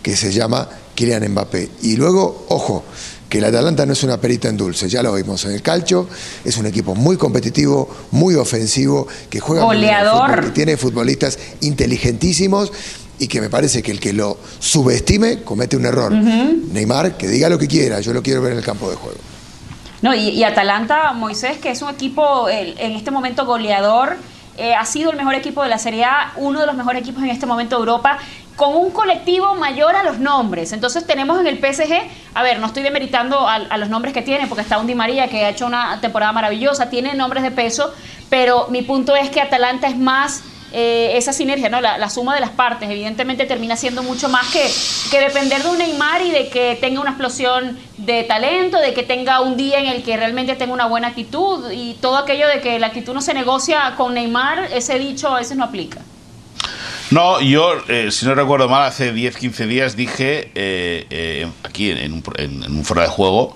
que 0.00 0.16
se 0.16 0.30
llama 0.32 0.68
Kylian 1.02 1.28
Mbappé. 1.32 1.68
Y 1.82 1.96
luego, 1.96 2.46
ojo, 2.48 2.84
que 3.28 3.38
el 3.38 3.44
Atalanta 3.44 3.84
no 3.84 3.92
es 3.92 4.04
una 4.04 4.18
perita 4.18 4.48
en 4.48 4.56
dulce, 4.56 4.88
ya 4.88 5.02
lo 5.02 5.12
vimos 5.14 5.44
en 5.46 5.52
el 5.52 5.62
calcio, 5.62 6.06
es 6.44 6.56
un 6.58 6.66
equipo 6.66 6.94
muy 6.94 7.16
competitivo, 7.16 7.88
muy 8.12 8.36
ofensivo, 8.36 9.08
que 9.28 9.40
juega 9.40 9.64
Goleador. 9.64 10.44
que 10.44 10.50
tiene 10.50 10.76
futbolistas 10.76 11.38
inteligentísimos 11.62 12.72
y 13.18 13.26
que 13.26 13.40
me 13.40 13.50
parece 13.50 13.82
que 13.82 13.90
el 13.90 13.98
que 13.98 14.12
lo 14.12 14.38
subestime 14.60 15.42
comete 15.42 15.76
un 15.76 15.86
error. 15.86 16.12
Neymar, 16.12 17.16
que 17.16 17.26
diga 17.26 17.48
lo 17.48 17.58
que 17.58 17.66
quiera, 17.66 18.00
yo 18.00 18.12
lo 18.12 18.22
quiero 18.22 18.42
ver 18.42 18.52
en 18.52 18.58
el 18.58 18.64
campo 18.64 18.88
de 18.88 18.96
juego. 18.96 19.18
No, 20.02 20.14
y, 20.14 20.42
Atalanta, 20.44 21.12
Moisés, 21.14 21.58
que 21.58 21.70
es 21.70 21.82
un 21.82 21.90
equipo 21.90 22.48
en 22.48 22.92
este 22.92 23.10
momento 23.10 23.44
goleador, 23.44 24.16
eh, 24.58 24.74
ha 24.74 24.84
sido 24.84 25.10
el 25.10 25.16
mejor 25.16 25.34
equipo 25.34 25.62
de 25.62 25.70
la 25.70 25.78
Serie 25.78 26.04
A, 26.04 26.34
uno 26.36 26.60
de 26.60 26.66
los 26.66 26.76
mejores 26.76 27.00
equipos 27.00 27.22
en 27.22 27.30
este 27.30 27.46
momento 27.46 27.76
de 27.76 27.80
Europa 27.80 28.18
con 28.56 28.74
un 28.74 28.90
colectivo 28.90 29.54
mayor 29.54 29.96
a 29.96 30.02
los 30.02 30.18
nombres. 30.18 30.72
Entonces 30.72 31.06
tenemos 31.06 31.40
en 31.40 31.46
el 31.46 31.58
PSG, 31.58 31.92
a 32.34 32.42
ver, 32.42 32.58
no 32.58 32.66
estoy 32.66 32.82
demeritando 32.82 33.48
a, 33.48 33.58
los 33.78 33.88
nombres 33.88 34.14
que 34.14 34.22
tiene, 34.22 34.46
porque 34.46 34.62
está 34.62 34.78
un 34.78 34.86
Di 34.86 34.94
María 34.94 35.28
que 35.28 35.44
ha 35.44 35.50
hecho 35.50 35.66
una 35.66 36.00
temporada 36.00 36.32
maravillosa, 36.32 36.90
tiene 36.90 37.14
nombres 37.14 37.42
de 37.42 37.50
peso, 37.50 37.92
pero 38.28 38.68
mi 38.70 38.82
punto 38.82 39.16
es 39.16 39.30
que 39.30 39.40
Atalanta 39.40 39.88
es 39.88 39.96
más 39.96 40.42
eh, 40.74 41.18
esa 41.18 41.34
sinergia, 41.34 41.68
¿no? 41.68 41.80
La, 41.80 42.08
suma 42.08 42.34
de 42.34 42.40
las 42.40 42.50
partes, 42.50 42.88
evidentemente 42.88 43.44
termina 43.44 43.76
siendo 43.76 44.02
mucho 44.02 44.28
más 44.30 44.46
que, 44.52 44.70
que 45.10 45.20
depender 45.20 45.62
de 45.62 45.68
un 45.68 45.78
Neymar 45.78 46.22
y 46.22 46.30
de 46.30 46.48
que 46.48 46.78
tenga 46.80 47.00
una 47.00 47.10
explosión 47.10 47.78
de 47.98 48.22
talento, 48.24 48.78
de 48.78 48.94
que 48.94 49.02
tenga 49.02 49.40
un 49.40 49.56
día 49.56 49.80
en 49.80 49.86
el 49.86 50.02
que 50.02 50.16
realmente 50.16 50.54
tenga 50.54 50.72
una 50.72 50.86
buena 50.86 51.08
actitud 51.08 51.70
y 51.70 51.94
todo 52.00 52.16
aquello 52.16 52.48
de 52.48 52.60
que 52.60 52.78
la 52.78 52.86
actitud 52.86 53.12
no 53.12 53.20
se 53.20 53.34
negocia 53.34 53.94
con 53.96 54.14
Neymar, 54.14 54.70
ese 54.72 54.98
dicho 54.98 55.28
a 55.28 55.38
veces 55.38 55.58
no 55.58 55.64
aplica. 55.64 56.00
No, 57.12 57.42
yo, 57.42 57.74
eh, 57.88 58.10
si 58.10 58.24
no 58.24 58.34
recuerdo 58.34 58.70
mal, 58.70 58.84
hace 58.84 59.12
10, 59.12 59.36
15 59.36 59.66
días 59.66 59.96
dije 59.96 60.50
eh, 60.54 61.06
eh, 61.10 61.46
aquí 61.62 61.90
en 61.90 62.10
un, 62.14 62.22
en, 62.38 62.84
fuera 62.86 63.02
de 63.02 63.08
juego 63.08 63.54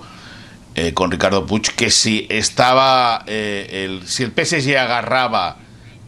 con 0.93 1.09
Ricardo 1.09 1.47
Puig 1.47 1.73
que 1.75 1.89
si 1.89 2.27
estaba, 2.29 3.23
el, 3.25 4.07
si 4.07 4.21
el 4.21 4.31
PSG 4.31 4.77
agarraba 4.77 5.57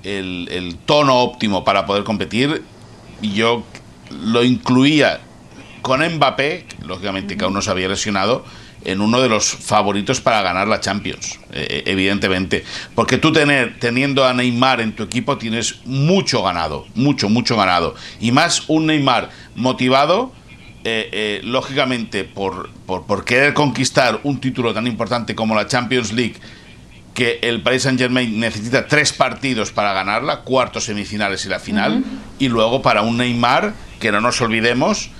el, 0.04 0.48
el, 0.52 0.76
tono 0.78 1.22
óptimo 1.22 1.64
para 1.64 1.88
poder 1.88 2.04
competir, 2.04 2.62
yo 3.20 3.64
lo 4.12 4.44
incluía 4.44 5.22
con 5.82 6.08
Mbappé, 6.08 6.68
lógicamente 6.86 7.36
que 7.36 7.46
aún 7.46 7.56
no 7.56 7.64
se 7.64 7.72
había 7.72 7.88
lesionado, 7.88 8.46
en 8.86 9.02
uno 9.02 9.22
de 9.22 9.30
los 9.30 9.46
favoritos 9.46 10.22
para 10.22 10.42
ganar 10.42 10.68
la 10.68 10.80
Champions, 10.80 11.40
eh, 11.52 11.68
eh, 11.70 11.84
evidentemente. 11.86 12.64
Porque 12.96 13.18
tú 13.18 13.32
tener, 13.32 13.80
teniendo 13.80 14.26
a 14.26 14.34
Neymar 14.34 14.82
en 14.82 14.94
tu 14.94 15.04
equipo 15.04 15.38
tienes 15.38 15.82
mucho 15.86 16.44
ganado, 16.44 16.86
mucho, 16.96 17.30
mucho 17.30 17.58
ganado. 17.58 17.96
Y 18.20 18.32
más 18.32 18.64
un 18.68 18.86
Neymar 18.88 19.30
motivado, 19.56 20.32
eh, 20.84 21.42
lógicamente, 21.44 22.24
por, 22.24 22.70
por, 22.86 23.26
querer 23.26 23.54
conquistar 23.54 24.22
un 24.24 24.40
título 24.40 24.74
tan 24.74 24.88
importante 24.88 25.36
como 25.36 25.56
la 25.56 25.68
Champions 25.68 26.14
League, 26.14 26.36
que 27.14 27.40
el 27.42 27.62
Paris 27.62 27.84
Saint 27.84 28.00
Germain 28.00 28.40
necesita 28.40 28.88
tres 28.88 29.12
partidos 29.12 29.72
para 29.72 29.92
ganarla, 29.94 30.42
cuartos, 30.42 30.86
semifinales 30.86 31.46
y 31.46 31.50
la 31.50 31.60
final, 31.60 32.04
y 32.40 32.48
luego 32.48 32.82
para 32.82 33.02
un 33.02 33.18
Neymar, 33.18 33.74
que 34.00 34.12
no 34.12 34.22
nos 34.22 34.40
olvidemos, 34.40 35.12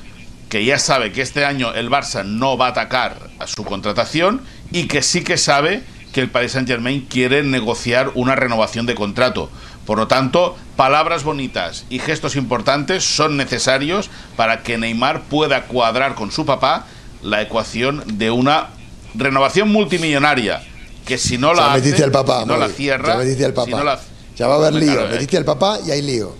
que 0.50 0.66
ya 0.66 0.80
sabe 0.80 1.12
que 1.12 1.22
este 1.22 1.46
año 1.46 1.74
el 1.74 1.90
Barça 1.90 2.26
no 2.26 2.58
va 2.58 2.68
a 2.68 2.70
atacar 2.70 3.30
a 3.40 3.48
su 3.48 3.64
contratación 3.64 4.42
y 4.72 4.88
que 4.88 5.02
sí 5.02 5.24
que 5.24 5.38
sabe 5.38 5.84
que 6.12 6.22
el 6.22 6.30
Paris 6.32 6.54
Saint 6.54 6.68
Germain 6.68 7.06
quiere 7.08 7.44
negociar 7.44 8.12
una 8.16 8.36
renovación 8.36 8.86
de 8.88 8.96
contrato. 8.96 9.50
Por 9.86 9.98
lo 10.00 10.08
tanto, 10.08 10.58
palabras 10.76 11.24
bonitas 11.24 11.86
y 11.90 12.00
gestos 12.00 12.36
importantes 12.36 13.04
son 13.04 13.38
necesarios 13.38 14.10
para 14.36 14.64
que 14.64 14.78
Neymar 14.78 15.22
pueda 15.24 15.64
cuadrar 15.66 16.16
con 16.16 16.32
su 16.32 16.46
papá 16.46 16.86
la 17.22 17.42
ecuación 17.42 18.04
de 18.18 18.32
una 18.32 18.70
renovación 19.16 19.70
multimillonaria 19.70 20.62
que 21.06 21.18
si 21.18 21.38
no 21.38 21.54
la 21.54 21.72
metiste 21.74 22.04
hace, 22.04 22.12
papá, 22.12 22.44
no 22.46 22.56
la 22.58 22.70
cierra, 22.70 23.14
Ya 23.14 23.18
metiste 23.20 23.46
al 23.46 23.54
papá. 23.54 23.66
si 23.66 23.72
no 23.74 23.84
la- 23.84 24.00
Ya 24.36 24.48
va 24.48 24.56
a 24.56 24.58
haber 24.58 24.74
lío. 24.76 24.94
claro, 24.94 25.10
eh. 25.10 25.14
Metiste 25.14 25.38
al 25.38 25.46
papá 25.46 25.80
y 25.86 25.92
hay 25.92 26.02
lío. 26.04 26.36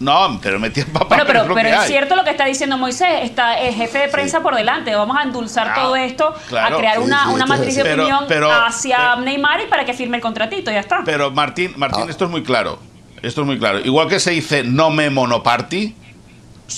No, 0.00 0.38
pero 0.42 0.58
metí 0.58 0.82
papá. 0.82 1.06
Bueno, 1.08 1.24
pero, 1.26 1.42
es 1.42 1.46
lo 1.48 1.54
pero 1.54 1.68
es 1.68 1.86
cierto 1.86 2.16
lo 2.16 2.24
que 2.24 2.30
está 2.30 2.46
diciendo 2.46 2.76
Moisés, 2.78 3.08
está 3.22 3.58
el 3.60 3.74
jefe 3.74 3.98
de 3.98 4.08
prensa 4.08 4.40
por 4.42 4.54
delante, 4.56 4.94
vamos 4.94 5.16
a 5.16 5.22
endulzar 5.22 5.66
Claro, 5.66 5.82
todo 5.82 5.96
esto, 5.96 6.34
claro. 6.48 6.76
a 6.76 6.78
crear 6.78 6.96
Sí, 6.96 7.02
una, 7.02 7.24
sí, 7.26 7.30
una 7.34 7.44
es 7.44 7.48
matriz 7.50 7.76
de. 7.76 7.82
Pero- 7.82 8.02
opinión 8.04 8.24
pero- 8.26 8.50
hacia 8.50 8.96
pero- 9.14 9.20
Neymar 9.20 9.60
y 9.60 9.66
para 9.66 9.84
que 9.84 9.92
firme 9.94 10.16
el 10.16 10.22
contratito, 10.22 10.70
ya 10.70 10.80
está. 10.80 11.02
Pero 11.04 11.30
Martín, 11.30 11.74
Martín, 11.76 12.04
Ah. 12.06 12.10
esto 12.10 12.24
es 12.24 12.30
muy 12.30 12.42
claro. 12.42 12.78
Esto 13.22 13.42
es 13.42 13.46
muy 13.46 13.58
claro. 13.58 13.80
Igual 13.80 14.08
que 14.08 14.18
se 14.18 14.30
dice 14.30 14.64
no 14.64 14.88
me 14.90 15.10
monoparty, 15.10 15.94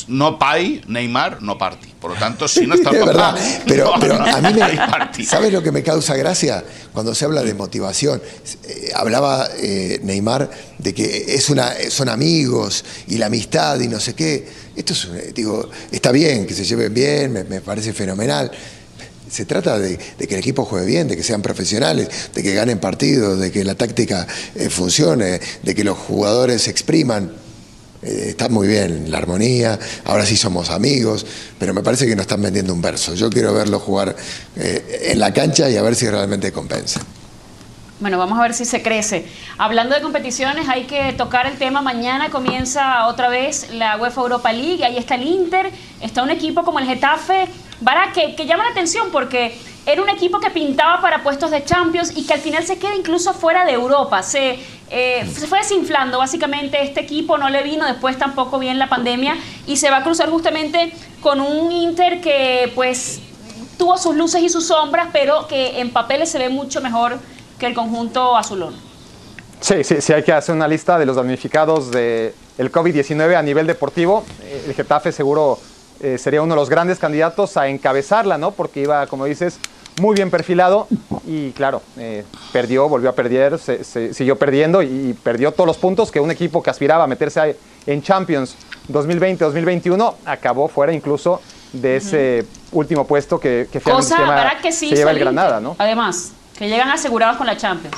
no 0.09 0.39
pay, 0.39 0.83
Neymar, 0.89 1.43
no 1.43 1.57
party. 1.59 1.89
Por 2.01 2.13
lo 2.13 2.17
tanto, 2.19 2.49
si 2.49 2.67
no 2.67 2.75
está 2.77 2.91
el 2.91 2.97
Es 2.97 3.01
papá, 3.05 3.33
verdad, 3.35 3.63
pero, 3.67 3.85
no 3.87 4.01
pero 4.01 4.15
a 4.23 4.41
mí 4.41 4.53
me. 4.55 5.25
¿Sabes 5.25 5.53
lo 5.53 5.63
que 5.63 5.71
me 5.73 5.83
causa 5.83 6.17
gracia? 6.17 6.65
Cuando 6.93 7.15
se 7.15 7.25
habla 7.25 7.43
de 7.43 7.55
motivación. 7.55 8.21
Eh, 8.65 8.91
hablaba 8.95 9.49
eh, 9.59 10.01
Neymar 10.03 10.51
de 10.79 10.93
que 10.95 11.35
es 11.35 11.49
una, 11.51 11.73
son 11.91 12.09
amigos 12.09 12.85
y 13.09 13.19
la 13.19 13.27
amistad 13.27 13.79
y 13.81 13.89
no 13.89 14.01
sé 14.01 14.15
qué. 14.15 14.47
Esto 14.75 14.93
es, 14.95 15.05
un- 15.05 15.21
digo, 15.35 15.69
está 15.91 16.11
bien 16.13 16.47
que 16.47 16.55
se 16.55 16.65
lleven 16.65 16.93
bien, 16.93 17.33
me, 17.33 17.45
me 17.45 17.61
parece 17.61 17.93
fenomenal. 17.93 18.51
Se 19.31 19.47
trata 19.47 19.79
de, 19.79 19.99
de 20.19 20.29
que 20.29 20.35
el 20.35 20.41
equipo 20.41 20.65
juegue 20.67 20.85
bien, 20.87 21.09
de 21.09 21.17
que 21.17 21.23
sean 21.23 21.41
profesionales, 21.41 22.09
de 22.35 22.43
que 22.43 22.53
ganen 22.53 22.79
partidos, 22.79 23.39
de 23.39 23.51
que 23.51 23.65
la 23.65 23.75
táctica 23.75 24.27
eh, 24.55 24.69
funcione, 24.69 25.41
de 25.63 25.75
que 25.75 25.85
los 25.85 25.97
jugadores 25.97 26.63
se 26.63 26.71
expriman. 26.71 27.33
Eh, 28.03 28.27
está 28.31 28.49
muy 28.49 28.67
bien 28.67 29.11
la 29.11 29.19
armonía, 29.19 29.79
ahora 30.05 30.27
sí 30.27 30.37
somos 30.37 30.71
amigos, 30.71 31.25
pero 31.59 31.73
me 31.73 31.83
parece 31.83 32.07
que 32.07 32.17
nos 32.17 32.23
están 32.23 32.43
vendiendo 32.43 32.75
un 32.75 32.83
verso. 32.83 33.15
Yo 33.15 33.31
quiero 33.31 33.55
verlo 33.55 33.79
jugar 33.79 34.17
eh, 34.57 35.11
en 35.13 35.21
la 35.21 35.33
cancha 35.33 35.71
y 35.71 35.77
a 35.77 35.83
ver 35.83 35.95
si 35.95 36.09
realmente 36.09 36.51
compensa. 36.53 37.01
Bueno, 38.01 38.19
vamos 38.19 38.37
a 38.37 38.43
ver 38.43 38.53
si 38.53 38.65
se 38.65 38.83
crece. 38.83 39.27
Hablando 39.59 39.95
de 39.95 40.03
competiciones, 40.03 40.69
hay 40.69 40.87
que 40.87 41.13
tocar 41.13 41.47
el 41.47 41.57
tema. 41.57 41.83
Mañana 41.83 42.31
comienza 42.31 43.07
otra 43.07 43.29
vez 43.29 43.69
la 43.73 43.97
UEFA 43.97 44.23
Europa 44.23 44.53
League. 44.53 44.85
Ahí 44.85 44.97
está 44.97 45.15
el 45.15 45.23
Inter, 45.23 45.71
está 46.01 46.25
un 46.25 46.31
equipo 46.31 46.65
como 46.65 46.81
el 46.81 46.87
Getafe. 46.87 47.47
Que, 48.15 48.37
que 48.37 48.47
llama 48.47 48.65
la 48.65 48.71
atención 48.71 49.09
porque 49.11 49.57
era 49.85 50.03
un 50.03 50.09
equipo 50.09 50.39
que 50.39 50.51
pintaba 50.51 51.01
para 51.01 51.23
puestos 51.23 51.51
de 51.51 51.65
Champions 51.65 52.13
y 52.17 52.25
que 52.25 52.35
al 52.35 52.41
final 52.41 52.65
se 52.65 52.79
queda 52.79 52.95
incluso 52.95 53.35
fuera 53.35 53.65
de 53.65 53.73
Europa. 53.73 54.23
Se, 54.23 54.59
eh, 54.91 55.27
se 55.27 55.47
fue 55.47 55.59
desinflando 55.59 56.19
básicamente 56.19 56.83
este 56.83 57.01
equipo, 57.01 57.37
no 57.37 57.49
le 57.49 57.63
vino 57.63 57.85
después 57.87 58.17
tampoco 58.19 58.59
bien 58.59 58.79
la 58.79 58.89
pandemia 58.89 59.37
y 59.67 59.77
se 59.77 59.91
va 59.91 59.99
a 59.99 60.03
cruzar 60.05 60.31
justamente 60.31 60.93
con 61.21 61.41
un 61.41 61.73
Inter 61.73 62.21
que 62.21 62.71
pues 62.75 63.21
tuvo 63.77 63.99
sus 63.99 64.15
luces 64.15 64.43
y 64.43 64.49
sus 64.49 64.69
sombras, 64.69 65.09
pero 65.13 65.49
que 65.49 65.81
en 65.81 65.91
papeles 65.91 66.31
se 66.31 66.39
ve 66.39 66.49
mucho 66.49 66.81
mejor 66.81 67.19
que 67.59 67.67
el 67.67 67.75
conjunto 67.75 68.37
azulón. 68.37 68.75
Sí, 69.61 69.85
sí, 69.85 70.01
sí, 70.01 70.13
hay 70.13 70.25
que 70.25 70.33
hacer 70.33 70.55
una 70.55 70.67
lista 70.67 70.99
de 70.99 71.07
los 71.07 71.17
damnificados 71.17 71.91
del 71.91 72.33
COVID-19 72.59 73.37
a 73.37 73.43
nivel 73.43 73.67
deportivo. 73.67 74.25
El 74.67 74.75
Getafe 74.75 75.13
seguro 75.13 75.59
eh, 76.03 76.19
sería 76.19 76.43
uno 76.43 76.55
de 76.55 76.61
los 76.61 76.69
grandes 76.69 76.99
candidatos 76.99 77.57
a 77.57 77.69
encabezarla, 77.69 78.39
¿no? 78.39 78.51
Porque 78.53 78.81
iba, 78.81 79.07
como 79.07 79.25
dices, 79.25 79.59
muy 80.01 80.15
bien 80.17 80.31
perfilado 80.31 80.87
y 81.27 81.51
claro, 81.53 81.83
eh, 81.99 82.25
perdió, 82.53 82.89
volvió 82.89 83.11
a 83.11 83.15
perder, 83.15 83.59
se, 83.59 83.85
se 83.85 84.15
siguió 84.15 84.37
perdiendo 84.39 84.83
y 84.83 85.15
perdió 85.23 85.53
todos 85.53 85.67
los 85.67 85.77
puntos 85.77 86.11
que 86.11 86.19
un 86.21 86.31
equipo 86.31 86.63
que 86.63 86.71
aspiraba 86.71 87.05
a 87.05 87.07
meterse 87.07 87.41
a- 87.41 87.53
en 87.87 88.03
Champions 88.03 88.57
2020-2021 88.91 90.15
acabó 90.25 90.69
fuera 90.69 90.93
incluso 90.93 91.41
de 91.73 91.97
ese 91.97 92.47
último 92.73 93.07
puesto 93.07 93.39
que, 93.41 93.69
que 93.71 93.81
finalmente 93.81 94.09
Cosa, 94.11 94.17
se, 94.17 94.23
llama- 94.23 94.35
¿verdad 94.35 94.61
que 94.63 94.73
sí? 94.73 94.89
se 94.91 94.97
lleva 94.97 95.11
el 95.11 95.19
Granada? 95.19 95.61
¿no? 95.61 95.77
Además, 95.79 96.33
que 96.59 96.69
llegan 96.69 96.91
asegurados 96.91 97.37
con 97.37 97.47
la 97.47 97.57
Champions. 97.57 97.97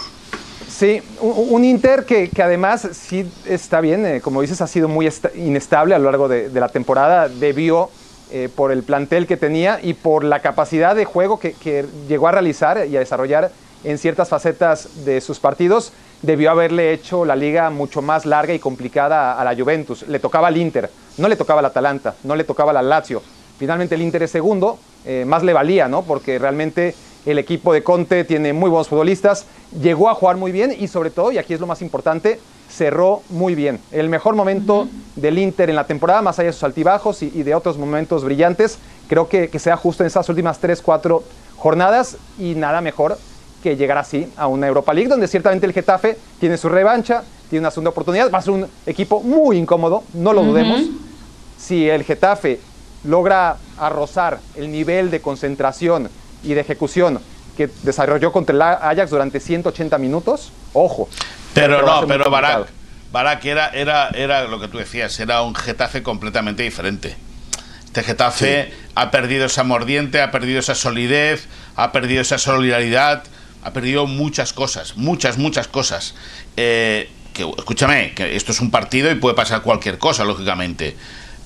Sí, 0.74 1.00
un, 1.20 1.62
Inter 1.62 2.04
que, 2.04 2.30
que 2.30 2.42
además 2.42 2.88
sí 2.90 3.24
está 3.46 3.80
bien, 3.80 4.04
eh, 4.04 4.20
como 4.20 4.40
dices, 4.40 4.60
ha 4.60 4.66
sido 4.66 4.88
muy 4.88 5.06
esta- 5.06 5.30
inestable 5.32 5.94
a 5.94 6.00
lo 6.00 6.06
largo 6.06 6.26
de, 6.26 6.50
la 6.50 6.66
temporada, 6.66 7.28
debió 7.28 7.90
eh, 8.32 8.48
por 8.48 8.72
el 8.72 8.82
plantel 8.82 9.28
que 9.28 9.36
tenía 9.36 9.78
y 9.80 9.94
por 9.94 10.24
la 10.24 10.42
capacidad 10.42 10.96
de 10.96 11.04
juego 11.04 11.38
que, 11.38 11.54
llegó 12.08 12.26
a 12.26 12.32
realizar 12.32 12.88
y 12.88 12.96
a 12.96 12.98
desarrollar 12.98 13.52
en 13.84 13.98
ciertas 13.98 14.28
facetas 14.28 14.88
de 15.04 15.20
sus 15.20 15.38
partidos, 15.38 15.92
debió 16.22 16.50
haberle 16.50 16.92
hecho 16.92 17.24
la 17.24 17.36
liga 17.36 17.70
mucho 17.70 18.02
más 18.02 18.26
larga 18.26 18.52
y 18.52 18.58
complicada 18.58 19.34
a, 19.34 19.40
a 19.40 19.44
la 19.44 19.54
Juventus. 19.54 20.04
Le 20.08 20.18
tocaba 20.18 20.48
al 20.48 20.56
Inter, 20.56 20.90
no 21.18 21.28
le 21.28 21.36
tocaba 21.36 21.60
al 21.60 21.66
Atalanta, 21.66 22.16
no 22.24 22.34
le 22.34 22.42
tocaba 22.42 22.76
al 22.76 22.88
Lazio. 22.88 23.22
Finalmente 23.58 23.94
el 23.94 24.02
Inter 24.02 24.24
es 24.24 24.32
segundo, 24.32 24.80
eh, 25.04 25.24
más 25.24 25.44
le 25.44 25.52
valía, 25.52 25.86
¿no? 25.86 26.02
Porque 26.02 26.38
realmente 26.38 26.94
el 27.26 27.38
equipo 27.38 27.72
de 27.72 27.82
Conte 27.82 28.24
tiene 28.24 28.52
muy 28.52 28.70
buenos 28.70 28.88
futbolistas, 28.88 29.46
llegó 29.80 30.08
a 30.08 30.14
jugar 30.14 30.36
muy 30.36 30.52
bien 30.52 30.74
y 30.78 30.88
sobre 30.88 31.10
todo, 31.10 31.32
y 31.32 31.38
aquí 31.38 31.54
es 31.54 31.60
lo 31.60 31.66
más 31.66 31.82
importante, 31.82 32.38
cerró 32.70 33.22
muy 33.30 33.54
bien. 33.54 33.80
El 33.92 34.08
mejor 34.08 34.34
momento 34.34 34.88
del 35.16 35.38
Inter 35.38 35.70
en 35.70 35.76
la 35.76 35.86
temporada, 35.86 36.22
más 36.22 36.38
allá 36.38 36.48
de 36.48 36.52
sus 36.52 36.64
altibajos 36.64 37.22
y, 37.22 37.32
y 37.34 37.42
de 37.42 37.54
otros 37.54 37.78
momentos 37.78 38.24
brillantes, 38.24 38.78
creo 39.08 39.28
que, 39.28 39.48
que 39.48 39.58
sea 39.58 39.76
justo 39.76 40.02
en 40.02 40.08
esas 40.08 40.28
últimas 40.28 40.58
3, 40.58 40.82
4 40.82 41.22
jornadas 41.56 42.16
y 42.38 42.54
nada 42.54 42.80
mejor 42.80 43.16
que 43.62 43.76
llegar 43.76 43.96
así 43.96 44.30
a 44.36 44.46
una 44.46 44.66
Europa 44.66 44.92
League, 44.92 45.08
donde 45.08 45.26
ciertamente 45.26 45.64
el 45.64 45.72
Getafe 45.72 46.18
tiene 46.38 46.58
su 46.58 46.68
revancha, 46.68 47.24
tiene 47.48 47.60
una 47.60 47.70
segunda 47.70 47.90
oportunidad, 47.90 48.30
va 48.30 48.38
a 48.38 48.42
ser 48.42 48.52
un 48.52 48.66
equipo 48.84 49.20
muy 49.22 49.56
incómodo, 49.56 50.04
no 50.12 50.34
lo 50.34 50.42
dudemos. 50.42 50.82
Si 51.56 51.88
el 51.88 52.04
Getafe 52.04 52.60
logra 53.04 53.56
arrozar 53.78 54.40
el 54.56 54.70
nivel 54.70 55.10
de 55.10 55.20
concentración 55.22 56.10
y 56.44 56.54
de 56.54 56.60
ejecución 56.60 57.20
que 57.56 57.68
desarrolló 57.82 58.32
contra 58.32 58.54
el 58.54 58.62
Ajax 58.62 59.10
durante 59.10 59.40
180 59.40 59.96
minutos, 59.98 60.52
ojo. 60.72 61.08
Pero 61.54 61.82
no, 61.82 62.06
pero 62.06 62.30
Barak. 62.30 62.68
Barak 63.12 63.44
era, 63.44 63.68
era, 63.68 64.08
era 64.08 64.44
lo 64.44 64.58
que 64.58 64.66
tú 64.66 64.78
decías, 64.78 65.18
era 65.20 65.42
un 65.42 65.54
Getafe 65.54 66.02
completamente 66.02 66.64
diferente. 66.64 67.16
Este 67.84 68.02
Getafe 68.02 68.72
ha 68.96 69.12
perdido 69.12 69.46
esa 69.46 69.62
mordiente, 69.62 70.20
ha 70.20 70.32
perdido 70.32 70.58
esa 70.58 70.74
solidez, 70.74 71.46
ha 71.76 71.92
perdido 71.92 72.22
esa 72.22 72.38
solidaridad, 72.38 73.22
ha 73.62 73.72
perdido 73.72 74.08
muchas 74.08 74.52
cosas, 74.52 74.96
muchas, 74.96 75.38
muchas 75.38 75.68
cosas. 75.68 76.16
Eh, 76.56 77.08
que, 77.32 77.48
escúchame, 77.56 78.12
que 78.14 78.34
esto 78.34 78.50
es 78.50 78.60
un 78.60 78.72
partido 78.72 79.12
y 79.12 79.14
puede 79.14 79.36
pasar 79.36 79.62
cualquier 79.62 79.98
cosa, 79.98 80.24
lógicamente. 80.24 80.96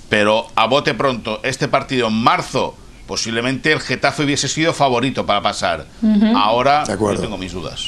Pero 0.08 0.46
a 0.54 0.66
bote 0.66 0.94
pronto, 0.94 1.40
este 1.42 1.68
partido 1.68 2.08
en 2.08 2.14
marzo, 2.14 2.74
posiblemente 3.08 3.72
el 3.72 3.80
Getafe 3.80 4.22
hubiese 4.22 4.46
sido 4.46 4.72
favorito 4.72 5.26
para 5.26 5.42
pasar. 5.42 5.86
Ahora 6.36 6.84
De 6.84 6.92
acuerdo. 6.92 7.16
yo 7.16 7.22
tengo 7.22 7.38
mis 7.38 7.52
dudas. 7.52 7.86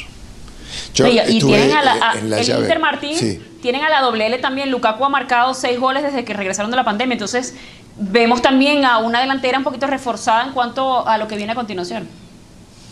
Yo 0.94 1.04
Oye, 1.06 1.22
y 1.28 1.36
estuve, 1.38 1.56
tienen 1.58 1.76
a 1.76 1.82
la, 1.82 1.92
a- 2.10 2.18
en 2.18 2.30
la 2.30 2.40
el 2.40 2.46
llave. 2.46 2.62
Inter 2.62 2.78
Martín, 2.80 3.16
Sí. 3.16 3.40
tienen 3.62 3.82
a 3.84 3.88
la 3.90 4.00
doble 4.00 4.26
L 4.26 4.38
también. 4.38 4.70
Lukaku 4.70 5.04
ha 5.04 5.08
marcado 5.08 5.52
seis 5.54 5.78
goles 5.78 6.02
desde 6.02 6.24
que 6.24 6.32
regresaron 6.32 6.70
de 6.70 6.76
la 6.76 6.84
pandemia. 6.84 7.12
Entonces, 7.14 7.54
vemos 7.96 8.40
también 8.40 8.84
a 8.84 8.98
una 8.98 9.20
delantera 9.20 9.58
un 9.58 9.64
poquito 9.64 9.86
reforzada 9.86 10.44
en 10.44 10.52
cuanto 10.52 11.06
a 11.06 11.18
lo 11.18 11.28
que 11.28 11.36
viene 11.36 11.52
a 11.52 11.54
continuación. 11.54 12.08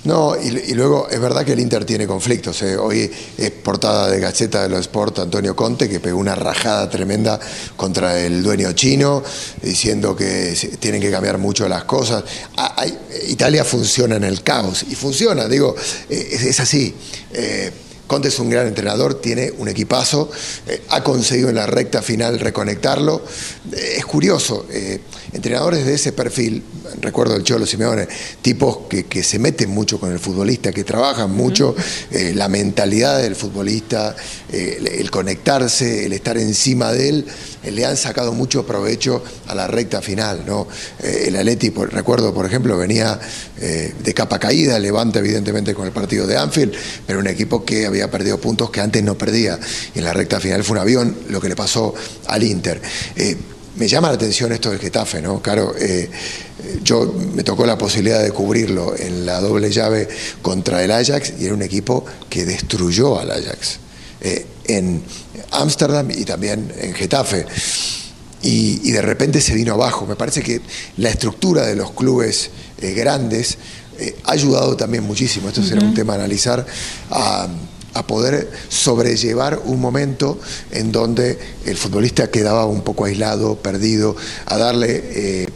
No, 0.09 0.35
y, 0.41 0.73
luego 0.73 1.07
es 1.11 1.21
verdad 1.21 1.45
que 1.45 1.53
el 1.53 1.61
Inter 1.61 1.85
tiene 1.85 2.07
conflictos. 2.07 2.63
eh. 2.63 2.79
Hoy 2.79 3.11
es 3.37 3.51
portada 3.51 4.09
de 4.09 4.19
Gaceta 4.19 4.63
de 4.63 4.71
los 4.71 4.81
Sport 4.81 5.19
Antonio 5.19 5.55
Conte, 5.55 5.87
que 5.87 6.01
pegó 6.01 6.19
una 6.19 6.35
rajada 6.35 6.89
tremenda 6.89 7.39
contra 7.77 8.19
el 8.19 8.43
dueño 8.43 8.73
chino, 8.73 9.23
diciendo 9.61 10.17
que 10.17 10.57
tienen 10.81 11.03
que 11.03 11.11
cambiar 11.11 11.37
mucho 11.37 11.69
las 11.69 11.85
cosas. 11.85 12.25
Ah, 12.57 12.87
Italia 13.29 13.65
funciona 13.65 14.17
en 14.17 14.25
el 14.25 14.43
caos, 14.43 14.83
y 14.89 14.95
funciona, 14.95 15.47
digo, 15.47 15.77
eh, 16.09 16.29
es, 16.33 16.43
es 16.43 16.61
así. 16.61 16.95
Eh, 17.35 17.71
Conte 18.09 18.29
es 18.29 18.39
un 18.39 18.49
gran 18.49 18.67
entrenador, 18.67 19.21
tiene 19.21 19.53
un 19.59 19.69
equipazo, 19.69 20.31
eh, 20.67 20.83
ha 20.89 21.05
conseguido 21.05 21.51
en 21.51 21.57
la 21.57 21.67
recta 21.67 22.01
final 22.01 22.41
reconectarlo. 22.41 23.23
Eh, 23.71 23.97
es 23.99 24.07
curioso, 24.07 24.67
eh, 24.71 25.01
entrenadores 25.35 25.85
de 25.85 25.93
ese 25.93 26.13
perfil, 26.13 26.63
recuerdo 27.03 27.37
el 27.37 27.45
Cholo 27.45 27.67
Simeone, 27.67 28.09
tipos 28.41 28.79
que, 28.89 29.05
que 29.05 29.23
se 29.23 29.39
meten 29.39 29.69
mucho 29.69 30.01
con 30.01 30.11
el 30.11 30.19
futbolista, 30.19 30.73
que 30.73 30.85
trabajan 30.85 31.31
mucho 31.31 31.77
la 32.11 32.49
mentalidad 32.49 33.21
del 33.21 33.37
futbolista, 33.37 34.17
el, 34.51 34.87
el 34.87 35.11
conectarse, 35.11 36.07
el 36.07 36.15
estar 36.15 36.39
encima 36.39 36.93
de 36.93 37.09
él, 37.11 37.27
le 37.71 37.85
han 37.87 37.97
sacado 37.97 38.33
mucho 38.33 38.67
provecho 38.67 39.23
a 39.47 39.55
la 39.55 39.67
recta 39.67 40.01
final. 40.03 40.45
¿no? 40.47 40.67
Eh, 41.03 41.25
el 41.29 41.37
Atleti, 41.37 41.71
por- 41.71 41.93
recuerdo, 41.93 42.33
por 42.35 42.47
ejemplo, 42.47 42.77
venía 42.77 43.19
eh, 43.59 43.95
de 44.03 44.15
capa 44.15 44.39
caída, 44.39 44.79
levanta 44.79 45.19
evidentemente 45.19 45.75
con 45.75 45.87
el 45.87 45.93
partido 45.93 46.27
de 46.27 46.37
Anfield, 46.37 46.73
pero 47.07 47.19
un 47.19 47.27
equipo 47.27 47.65
que 47.65 47.87
había 47.87 48.11
perdido 48.11 48.39
puntos 48.41 48.71
que 48.71 48.81
antes 48.81 49.03
no 49.03 49.17
perdía. 49.17 49.59
Y 49.95 49.99
en 49.99 50.05
la 50.05 50.13
recta 50.13 50.41
final 50.41 50.65
fue 50.65 50.77
un 50.77 50.83
avión 50.83 51.17
lo 51.29 51.41
que 51.41 51.49
le 51.49 51.57
pasó 51.57 51.95
al 52.27 52.43
Inter. 52.43 52.81
Eh, 53.17 53.37
me 53.77 53.87
llama 53.87 54.09
la 54.09 54.15
atención 54.15 54.51
esto 54.53 54.71
del 54.71 54.81
Getafe, 54.81 55.23
¿no? 55.23 55.41
Claro, 55.41 55.73
eh, 55.79 56.11
eh, 56.11 56.81
yo 56.83 57.15
me 57.35 57.45
tocó 57.45 57.65
la 57.65 57.79
posibilidad 57.79 58.21
de 58.21 58.33
cubrirlo 58.33 58.97
en 58.97 59.25
la 59.25 59.41
doble 59.41 59.71
llave 59.71 60.09
contra 60.43 60.83
el 60.83 60.91
Ajax 60.91 61.35
y 61.39 61.45
era 61.45 61.55
un 61.55 61.63
equipo 61.63 62.05
que 62.29 62.45
destruyó 62.45 63.21
al 63.21 63.31
Ajax. 63.31 63.79
Eh, 64.21 64.47
en 64.65 65.03
Ámsterdam 65.53 66.11
y 66.11 66.25
también 66.25 66.73
en 66.79 66.95
Getafe. 66.95 67.47
Y, 68.43 68.91
de 68.91 69.03
repente 69.03 69.41
se 69.41 69.55
vino 69.55 69.75
abajo. 69.75 70.07
Me 70.07 70.17
parece 70.17 70.43
que 70.43 70.61
la 70.97 71.11
estructura 71.11 71.67
de 71.67 71.75
los 71.75 71.93
clubes 71.93 72.51
eh, 72.81 72.93
grandes 72.93 73.59
ha 74.25 74.31
ayudado 74.31 74.77
también 74.77 75.03
muchísimo. 75.03 75.49
Esto 75.49 75.63
será 75.63 75.85
un 75.85 75.93
tema 75.93 76.13
a 76.13 76.17
analizar. 76.17 76.65
A, 77.11 77.49
a 77.95 78.07
poder 78.07 78.51
sobrellevar 78.69 79.61
un 79.65 79.81
momento 79.81 80.39
en 80.71 80.93
donde 80.93 81.39
el 81.65 81.77
futbolista 81.77 82.31
quedaba 82.31 82.65
un 82.67 82.83
poco 82.83 83.05
aislado, 83.05 83.57
perdido, 83.57 84.15
a 84.47 84.57
darle, 84.57 85.03
eh, 85.15 85.49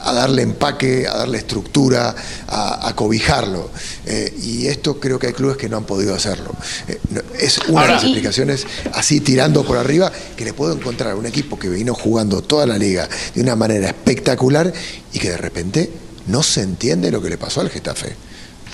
a 0.00 0.12
darle 0.12 0.42
empaque, 0.42 1.08
a 1.08 1.16
darle 1.16 1.38
estructura, 1.38 2.14
a, 2.46 2.92
cobijarlo. 2.94 3.70
Eh, 4.06 4.32
y 4.42 4.66
esto 4.66 5.00
creo 5.00 5.18
que 5.18 5.28
hay 5.28 5.32
clubes 5.32 5.56
que 5.56 5.68
no 5.68 5.76
han 5.76 5.84
podido 5.84 6.14
hacerlo. 6.14 6.54
Eh, 6.86 7.00
es 7.44 7.58
una 7.68 7.82
de 7.82 7.88
las 7.88 8.02
explicaciones, 8.02 8.66
así 8.92 9.20
tirando 9.20 9.64
por 9.64 9.78
arriba, 9.78 10.10
que 10.36 10.44
le 10.44 10.52
puedo 10.52 10.72
encontrar 10.74 11.12
a 11.12 11.16
un 11.16 11.26
equipo 11.26 11.58
que 11.58 11.68
vino 11.68 11.94
jugando 11.94 12.42
toda 12.42 12.66
la 12.66 12.78
liga 12.78 13.08
de 13.34 13.40
una 13.40 13.56
manera 13.56 13.88
espectacular 13.88 14.72
y 15.12 15.18
que 15.18 15.30
de 15.30 15.36
repente 15.36 15.90
no 16.26 16.42
se 16.42 16.62
entiende 16.62 17.10
lo 17.10 17.20
que 17.20 17.30
le 17.30 17.38
pasó 17.38 17.60
al 17.60 17.70
Getafe. 17.70 18.14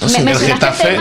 No 0.00 0.08
se 0.08 0.22
el 0.22 0.36
Getafe. 0.36 0.96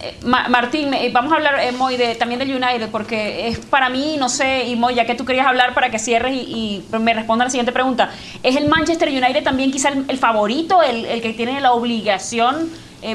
Eh, 0.00 0.14
Martín, 0.24 0.94
eh, 0.94 1.10
vamos 1.12 1.32
a 1.32 1.36
hablar, 1.36 1.58
eh, 1.60 1.72
Moy, 1.72 1.96
de, 1.96 2.14
también 2.14 2.38
del 2.38 2.50
United, 2.50 2.88
porque 2.90 3.48
es 3.48 3.58
para 3.58 3.88
mí, 3.88 4.16
no 4.16 4.28
sé, 4.28 4.64
y 4.68 4.76
Moy, 4.76 4.94
ya 4.94 5.06
que 5.06 5.16
tú 5.16 5.24
querías 5.24 5.46
hablar 5.46 5.74
para 5.74 5.90
que 5.90 5.98
cierres 5.98 6.34
y, 6.34 6.84
me 7.00 7.14
responda 7.14 7.44
la 7.44 7.50
siguiente 7.50 7.72
pregunta, 7.72 8.12
¿es 8.44 8.54
el 8.54 8.68
Manchester 8.68 9.08
United 9.08 9.42
también 9.42 9.72
quizá 9.72 9.88
el, 9.88 10.18
favorito, 10.18 10.82
el, 10.82 11.20
que 11.20 11.32
tiene 11.32 11.60
la 11.60 11.72
obligación, 11.72 12.70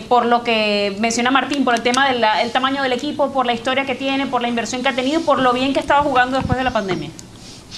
por 0.08 0.26
lo 0.26 0.44
que 0.44 0.96
menciona 1.00 1.32
Martín, 1.32 1.66
por 1.66 1.76
el 1.76 1.82
tema 1.82 2.10
del 2.10 2.52
tamaño 2.52 2.82
del 2.82 2.94
equipo, 2.94 3.34
por 3.34 3.46
la 3.46 3.54
historia 3.54 3.86
que 3.86 3.96
tiene, 3.96 4.28
por 4.28 4.42
la 4.42 4.48
inversión 4.48 4.82
que 4.82 4.90
ha 4.90 4.96
tenido, 4.96 5.22
por 5.22 5.40
lo 5.40 5.54
bien 5.54 5.74
que 5.74 5.80
estaba 5.80 6.02
jugando 6.02 6.38
después 6.38 6.58
de 6.58 6.64
la 6.64 6.72
pandemia? 6.72 7.10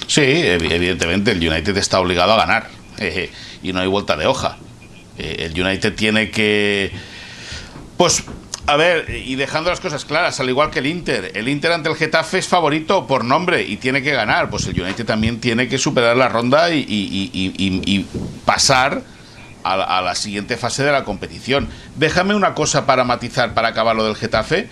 Sí, 0.06 0.22
evidentemente 0.22 1.32
el 1.32 1.38
United 1.38 1.76
está 1.76 2.00
obligado 2.00 2.32
a 2.32 2.36
ganar 2.36 2.68
y 3.62 3.72
no 3.72 3.80
hay 3.80 3.88
vuelta 3.88 4.16
de 4.16 4.26
hoja. 4.26 4.56
el 5.18 5.60
United 5.60 5.94
tiene 5.94 6.30
que... 6.30 6.92
Pues 7.96 8.24
a 8.68 8.76
ver, 8.76 9.08
y 9.10 9.36
dejando 9.36 9.70
las 9.70 9.78
cosas 9.78 10.04
claras, 10.04 10.40
al 10.40 10.48
igual 10.48 10.70
que 10.70 10.80
el 10.80 10.86
Inter, 10.86 11.30
el 11.34 11.48
Inter 11.48 11.70
ante 11.70 11.88
el 11.88 11.94
Getafe 11.94 12.38
es 12.38 12.48
favorito 12.48 13.06
por 13.06 13.24
nombre 13.24 13.62
y 13.62 13.76
tiene 13.76 14.02
que 14.02 14.10
ganar. 14.12 14.50
Pues 14.50 14.66
el 14.66 14.80
United 14.80 15.06
también 15.06 15.40
tiene 15.40 15.68
que 15.68 15.78
superar 15.78 16.16
la 16.16 16.28
ronda 16.28 16.70
y, 16.70 18.06
pasar 18.44 19.02
a 19.74 20.02
la, 20.02 20.14
siguiente 20.14 20.56
fase 20.56 20.84
de 20.84 20.92
la 20.92 21.04
competición. 21.04 21.68
Déjame 21.96 22.34
una 22.34 22.54
cosa 22.54 22.86
para 22.86 23.04
matizar, 23.04 23.54
para 23.54 23.68
acabar 23.68 23.96
lo 23.96 24.04
del 24.04 24.16
Getafe. 24.16 24.68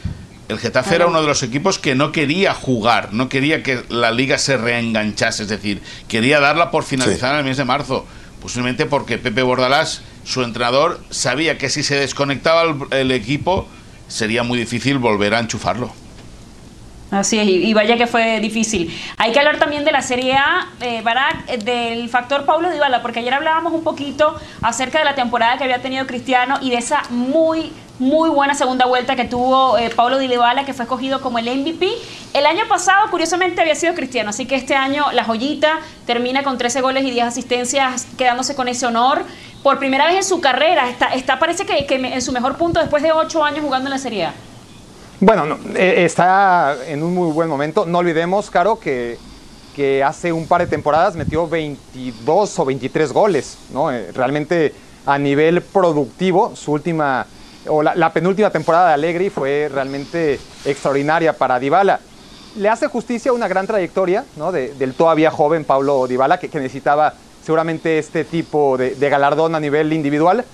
El 0.49 0.59
Getafe 0.59 0.95
era 0.95 1.07
uno 1.07 1.21
de 1.21 1.27
los 1.27 1.43
equipos 1.43 1.79
que 1.79 1.95
no 1.95 2.13
quería 2.13 2.55
jugar, 2.55 3.13
no 3.13 3.29
quería 3.29 3.63
que 3.63 3.83
la 3.89 4.11
liga 4.11 4.39
se 4.39 4.57
reenganchase, 4.57 5.45
es 5.45 5.49
decir, 5.49 5.83
quería 6.07 6.39
darla 6.39 6.71
por 6.71 6.85
finalizar 6.85 7.33
en 7.33 7.41
el 7.41 7.45
mes 7.45 7.57
de 7.57 7.65
marzo. 7.65 8.07
Posiblemente 8.43 8.85
porque 8.85 9.17
Pepe 9.17 9.43
Bordalás, 9.43 10.03
su 10.25 10.43
entrenador, 10.43 11.01
sabía 11.09 11.57
que 11.57 11.71
si 11.71 11.83
se 11.83 11.97
desconectaba 11.97 12.77
el 12.91 13.11
equipo 13.11 13.67
sería 14.09 14.43
muy 14.43 14.59
difícil 14.59 14.99
volver 14.99 15.35
a 15.35 15.41
enchufarlo. 15.41 16.04
Así 17.15 17.39
es, 17.39 17.47
y 17.47 17.73
vaya 17.75 17.97
que 17.97 18.09
fue 18.09 18.41
difícil. 18.41 18.93
Hay 19.19 19.31
que 19.31 19.39
hablar 19.39 19.59
también 19.59 19.85
de 19.85 19.93
la 19.93 20.03
Serie 20.03 20.35
A, 20.35 20.67
eh, 20.81 21.03
eh, 21.47 21.59
del 21.59 22.09
factor 22.09 22.45
Paulo 22.45 22.71
Dybala, 22.71 23.03
porque 23.03 23.21
ayer 23.21 23.33
hablábamos 23.33 23.73
un 23.73 23.85
poquito 23.85 24.35
acerca 24.63 24.99
de 24.99 25.05
la 25.05 25.15
temporada 25.15 25.57
que 25.57 25.63
había 25.63 25.81
tenido 25.81 26.09
Cristiano 26.09 26.59
y 26.61 26.71
de 26.71 26.77
esa 26.79 27.03
muy, 27.11 27.73
muy 28.01 28.31
buena 28.31 28.57
segunda 28.57 28.87
vuelta 28.87 29.15
que 29.15 29.27
tuvo 29.27 29.79
eh, 29.79 29.91
Paulo 29.95 30.19
Dybala, 30.19 30.65
que 30.65 30.75
fue 30.75 30.87
escogido 30.87 31.21
como 31.21 31.39
el 31.39 31.45
MVP. 31.45 31.89
El 32.33 32.47
año 32.47 32.65
pasado, 32.69 33.09
curiosamente, 33.13 33.61
había 33.61 33.77
sido 33.77 33.95
Cristiano, 33.95 34.31
así 34.31 34.47
que 34.47 34.57
este 34.57 34.75
año 34.75 35.13
la 35.13 35.23
joyita 35.23 35.79
termina 36.07 36.43
con 36.43 36.59
13 36.59 36.81
goles 36.81 37.05
y 37.05 37.13
10 37.13 37.27
asistencias, 37.27 38.09
quedándose 38.19 38.57
con 38.57 38.67
ese 38.67 38.87
honor. 38.87 39.25
Por 39.63 39.79
primera 39.79 40.07
vez 40.07 40.17
en 40.17 40.25
su 40.25 40.41
carrera, 40.41 40.91
está, 40.91 41.15
está 41.15 41.39
parece 41.39 41.65
que, 41.65 41.87
que 41.87 41.95
en 41.95 42.23
su 42.23 42.33
mejor 42.33 42.57
punto 42.57 42.81
después 42.81 43.05
de 43.05 43.13
8 43.13 43.45
años 43.45 43.61
jugando 43.61 43.87
en 43.87 43.93
la 43.93 43.99
Serie 43.99 44.25
A. 44.25 44.35
Bueno, 45.25 45.59
eh, 45.75 46.05
está 46.05 46.77
en 46.87 47.03
un 47.03 47.15
muy 47.15 47.33
buen 47.33 47.49
momento. 47.49 47.87
No 47.87 47.97
olvidemos, 48.01 48.51
Caro, 48.51 48.79
que, 48.79 49.17
que 49.75 50.05
hace 50.05 50.35
un 50.35 50.47
par 50.47 50.61
de 50.61 50.67
temporadas 50.67 51.17
metió 51.17 51.49
22 51.49 52.59
o 52.59 52.65
23 52.67 53.11
goles, 53.11 53.57
¿no? 53.73 53.91
Eh, 53.91 54.13
realmente 54.13 54.75
a 55.07 55.19
nivel 55.19 55.63
productivo, 55.63 56.55
su 56.55 56.73
última, 56.73 57.25
o 57.67 57.83
la, 57.83 58.13
penúltima 58.13 58.51
temporada 58.51 58.89
de 58.89 58.95
Allegri 58.95 59.31
fue 59.31 59.71
realmente 59.73 60.39
extraordinaria 60.67 61.33
para 61.33 61.59
Dybala. 61.59 62.01
Le 62.57 62.69
hace 62.69 62.89
justicia 62.89 63.33
una 63.33 63.49
gran 63.49 63.67
trayectoria, 63.67 64.27
¿no? 64.37 64.53
del 64.53 64.93
todavía 64.93 65.31
joven 65.31 65.65
Pablo 65.65 66.07
Dybala, 66.07 66.39
que, 66.39 66.49
necesitaba 66.49 67.15
seguramente 67.43 67.99
este 67.99 68.25
tipo 68.25 68.77
de, 68.77 68.95
de 68.95 69.09
galardón 69.09 69.55
a 69.55 69.61
nivel 69.61 69.91
individual 69.95 70.45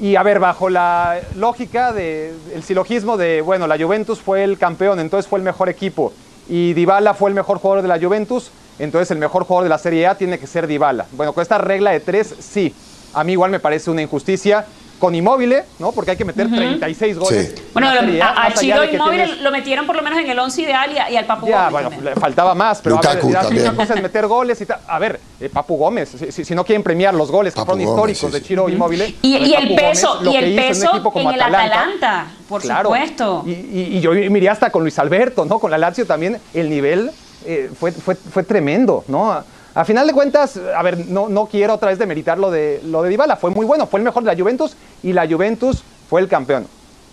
y 0.00 0.16
a 0.16 0.22
ver, 0.22 0.40
bajo 0.40 0.68
la 0.68 1.20
lógica 1.36 1.92
del 1.92 2.62
silogismo 2.64 3.16
de, 3.16 3.40
bueno, 3.40 3.66
la 3.66 3.78
Juventus 3.78 4.20
fue 4.20 4.44
el 4.44 4.58
campeón, 4.58 5.00
entonces 5.00 5.28
fue 5.28 5.38
el 5.38 5.44
mejor 5.44 5.68
equipo, 5.68 6.12
y 6.48 6.72
Dybala 6.72 7.14
fue 7.14 7.30
el 7.30 7.34
mejor 7.34 7.58
jugador 7.58 7.82
de 7.82 7.88
la 7.88 8.00
Juventus, 8.00 8.50
entonces 8.78 9.10
el 9.10 9.18
mejor 9.18 9.44
jugador 9.44 9.64
de 9.64 9.70
la 9.70 9.78
Serie 9.78 10.06
A 10.06 10.16
tiene 10.16 10.38
que 10.38 10.46
ser 10.46 10.66
Dybala. 10.66 11.06
Bueno, 11.12 11.32
con 11.32 11.42
esta 11.42 11.58
regla 11.58 11.90
de 11.90 12.00
tres, 12.00 12.34
sí. 12.40 12.74
A 13.14 13.24
mí 13.24 13.32
igual 13.32 13.50
me 13.50 13.60
parece 13.60 13.90
una 13.90 14.02
injusticia 14.02 14.64
con 15.02 15.16
Inmóvil, 15.16 15.56
¿no? 15.80 15.90
Porque 15.90 16.12
hay 16.12 16.16
que 16.16 16.24
meter 16.24 16.48
36 16.48 17.18
goles. 17.18 17.54
Bueno, 17.72 17.88
a, 17.88 18.46
a 18.46 18.54
Chiro 18.54 18.84
Inmóvil 18.84 19.42
lo 19.42 19.50
metieron 19.50 19.84
por 19.84 19.96
lo 19.96 20.02
menos 20.02 20.20
en 20.20 20.30
el 20.30 20.38
11 20.38 20.62
ideal 20.62 20.92
y, 21.10 21.16
al 21.16 21.26
Papu 21.26 21.48
ya, 21.48 21.70
bueno, 21.70 21.90
le 22.00 22.14
faltaba 22.14 22.54
más, 22.54 22.80
pero 22.80 22.98
a 22.98 23.14
ver, 23.14 23.24
una 23.24 23.74
cosa 23.74 23.94
es 23.94 24.02
meter 24.02 24.28
goles 24.28 24.60
y 24.60 24.66
tal. 24.66 24.78
A 24.86 25.00
ver, 25.00 25.18
eh, 25.40 25.48
Papu 25.48 25.76
Gómez, 25.76 26.14
si, 26.30 26.54
no 26.54 26.64
quieren 26.64 26.84
premiar 26.84 27.14
los 27.14 27.32
goles 27.32 27.52
que 27.52 27.64
fueron 27.64 27.80
históricos 27.80 28.30
de 28.30 28.42
Chiro 28.42 28.68
Inmóvil. 28.68 29.18
Y, 29.22 29.54
el 29.54 29.74
peso, 29.74 30.20
y 30.22 30.36
el 30.36 30.54
peso 30.54 31.12
en, 31.16 31.28
el 31.30 31.42
Atalanta, 31.42 32.26
por 32.48 32.62
supuesto. 32.62 33.42
Y, 33.44 33.98
yo 33.98 34.12
miré 34.12 34.50
hasta 34.50 34.70
con 34.70 34.82
Luis 34.82 35.00
Alberto, 35.00 35.44
¿no? 35.44 35.58
Con 35.58 35.72
la 35.72 35.78
Lazio 35.78 36.06
también, 36.06 36.38
el 36.54 36.70
nivel 36.70 37.10
eh, 37.44 37.72
fue, 37.76 37.90
fue, 37.90 38.14
fue 38.14 38.44
tremendo, 38.44 39.02
¿no? 39.08 39.42
A 39.74 39.84
final 39.84 40.06
de 40.06 40.12
cuentas, 40.12 40.58
a 40.76 40.82
ver, 40.82 41.06
no, 41.06 41.28
no 41.28 41.46
quiero 41.46 41.74
otra 41.74 41.88
vez 41.88 41.98
demeritar 41.98 42.38
lo 42.38 42.50
de, 42.50 42.80
lo 42.84 43.02
de 43.02 43.08
Dybala, 43.08 43.36
fue 43.36 43.50
muy 43.50 43.64
bueno, 43.64 43.86
fue 43.86 44.00
el 44.00 44.04
mejor 44.04 44.22
de 44.22 44.34
la 44.34 44.40
Juventus 44.40 44.76
y 45.02 45.12
la 45.14 45.26
Juventus 45.26 45.82
fue 46.10 46.20
el 46.20 46.28
campeón. 46.28 46.66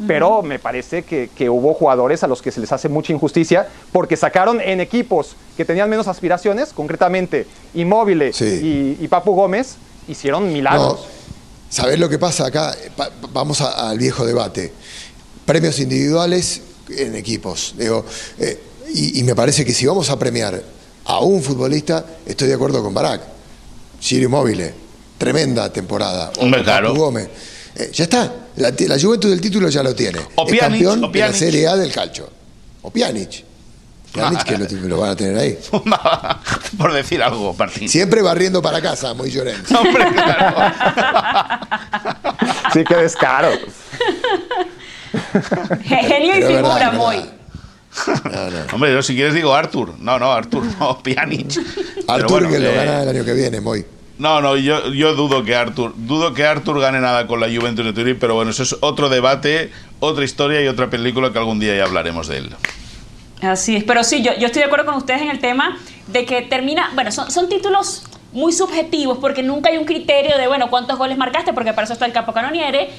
Pero 0.08 0.42
me 0.42 0.60
parece 0.60 1.04
que, 1.04 1.50
hubo 1.50 1.74
jugadores 1.74 2.24
a 2.24 2.28
los 2.28 2.42
que 2.42 2.52
se 2.52 2.62
les 2.62 2.72
hace 2.72 2.88
mucha 2.88 3.12
injusticia 3.12 3.68
porque 3.92 4.16
sacaron 4.16 4.62
en 4.62 4.80
equipos 4.80 5.36
que 5.58 5.66
tenían 5.66 5.90
menos 5.90 6.08
aspiraciones, 6.08 6.72
concretamente 6.72 7.46
Inmóvil 7.74 8.32
y, 8.32 9.08
Papu 9.10 9.34
Gómez, 9.34 9.76
hicieron 10.08 10.54
milagros. 10.54 11.06
¿Sabés 11.70 12.00
lo 12.00 12.08
que 12.08 12.18
pasa 12.18 12.48
acá? 12.48 12.74
vamos 13.34 13.60
al 13.60 13.98
viejo 13.98 14.26
debate. 14.26 14.72
Premios 15.46 15.80
individuales 15.80 16.62
en 16.90 17.16
equipos. 17.16 17.76
Digo, 17.78 18.06
eh, 18.40 18.58
y, 18.94 19.20
y 19.20 19.24
me 19.24 19.36
parece 19.36 19.66
que 19.66 19.74
si 19.74 19.86
vamos 19.86 20.10
a 20.10 20.18
premiar 20.18 20.64
a 21.10 21.20
un 21.22 21.42
futbolista, 21.42 22.06
estoy 22.24 22.50
de 22.50 22.54
acuerdo 22.54 22.84
con 22.84 22.94
Barak. 22.94 23.22
Sirio 24.00 24.30
Móvil, 24.30 24.72
tremenda 25.18 25.74
temporada. 25.74 26.32
O 26.38 26.94
Gómez. 26.94 27.28
Eh, 27.76 27.90
ya 27.92 28.04
está, 28.04 28.32
la, 28.58 28.72
la, 28.78 29.00
Juventus 29.00 29.32
del 29.32 29.42
título 29.42 29.70
ya 29.70 29.82
lo 29.82 29.96
tiene. 29.96 30.20
O 30.36 30.48
es 30.48 30.60
campeón 30.60 31.12
de 31.12 31.20
la 31.20 31.34
Serie 31.34 31.68
A 31.68 31.76
del 31.76 31.92
calcio. 31.92 32.30
O 32.84 32.92
Pjanic. 32.92 33.44
Pjanic 34.12 34.44
que 34.70 34.78
lo, 34.88 35.00
van 35.00 35.10
a 35.10 35.16
tener 35.16 35.36
ahí. 35.36 35.58
Por 36.78 36.94
decir 36.94 37.24
algo, 37.24 37.56
Martín. 37.58 37.90
Siempre 37.90 38.22
barriendo 38.22 38.62
para 38.62 38.80
casa, 38.80 39.16
muy 39.16 39.32
llorente. 39.32 39.76
Hombre, 39.76 40.06
claro. 40.14 40.76
sí, 42.72 42.84
qué 42.88 42.96
descaro. 42.96 43.50
Genio 45.86 46.38
y 46.38 46.44
figura, 46.44 46.92
muy. 46.92 47.39
Hombre, 48.74 48.94
yo 48.94 49.02
si 49.02 49.16
quieres 49.16 49.34
digo 49.34 49.54
Arthur. 49.54 49.96
No, 50.00 50.20
no, 50.20 50.32
Arthur, 50.32 50.64
no, 50.80 51.00
Pjanic. 51.04 51.60
Arthur 52.08 52.50
que 52.50 52.60
lo 52.60 52.72
gana 52.74 53.04
el 53.04 53.10
año 53.10 53.26
que 53.26 53.34
viene, 53.34 53.62
muy. 53.62 53.86
No, 54.18 54.42
no, 54.42 54.58
yo, 54.58 54.92
yo 54.92 55.16
dudo 55.16 55.46
que 55.46 55.56
Arthur, 55.56 55.94
dudo 55.96 56.34
que 56.34 56.46
Arthur 56.46 56.82
gane 56.82 57.00
nada 57.00 57.26
con 57.26 57.40
la 57.40 57.48
Juventus 57.48 57.86
de 57.86 57.94
Turín, 57.94 58.18
pero 58.20 58.36
bueno, 58.36 58.52
eso 58.52 58.64
es 58.64 58.76
otro 58.82 59.08
debate, 59.08 59.72
otra 60.02 60.26
historia 60.26 60.62
y 60.62 60.68
otra 60.68 60.90
película 60.90 61.32
que 61.32 61.40
algún 61.40 61.60
día 61.60 61.76
ya 61.78 61.86
hablaremos 61.86 62.28
de 62.28 62.40
él. 62.40 62.50
Así 63.42 63.78
es, 63.78 63.86
pero 63.86 64.04
sí, 64.04 64.22
yo, 64.22 64.34
yo 64.38 64.48
estoy 64.48 64.62
de 64.62 64.66
acuerdo 64.66 64.88
con 64.88 64.96
ustedes 64.96 65.22
en 65.22 65.30
el 65.30 65.40
tema 65.40 65.78
de 66.08 66.26
que 66.26 66.42
termina, 66.42 66.92
bueno, 66.96 67.14
son, 67.14 67.32
son 67.32 67.48
títulos 67.48 68.04
muy 68.34 68.52
subjetivos 68.52 69.18
porque 69.20 69.42
nunca 69.42 69.70
hay 69.70 69.78
un 69.78 69.86
criterio 69.86 70.38
de, 70.38 70.48
bueno, 70.48 70.70
cuántos 70.70 70.98
goles 70.98 71.18
marcaste, 71.18 71.54
porque 71.54 71.72
para 71.72 71.86
eso 71.86 71.94
está 71.94 72.06
el 72.06 72.12
capo 72.12 72.34
canoniere 72.34 72.90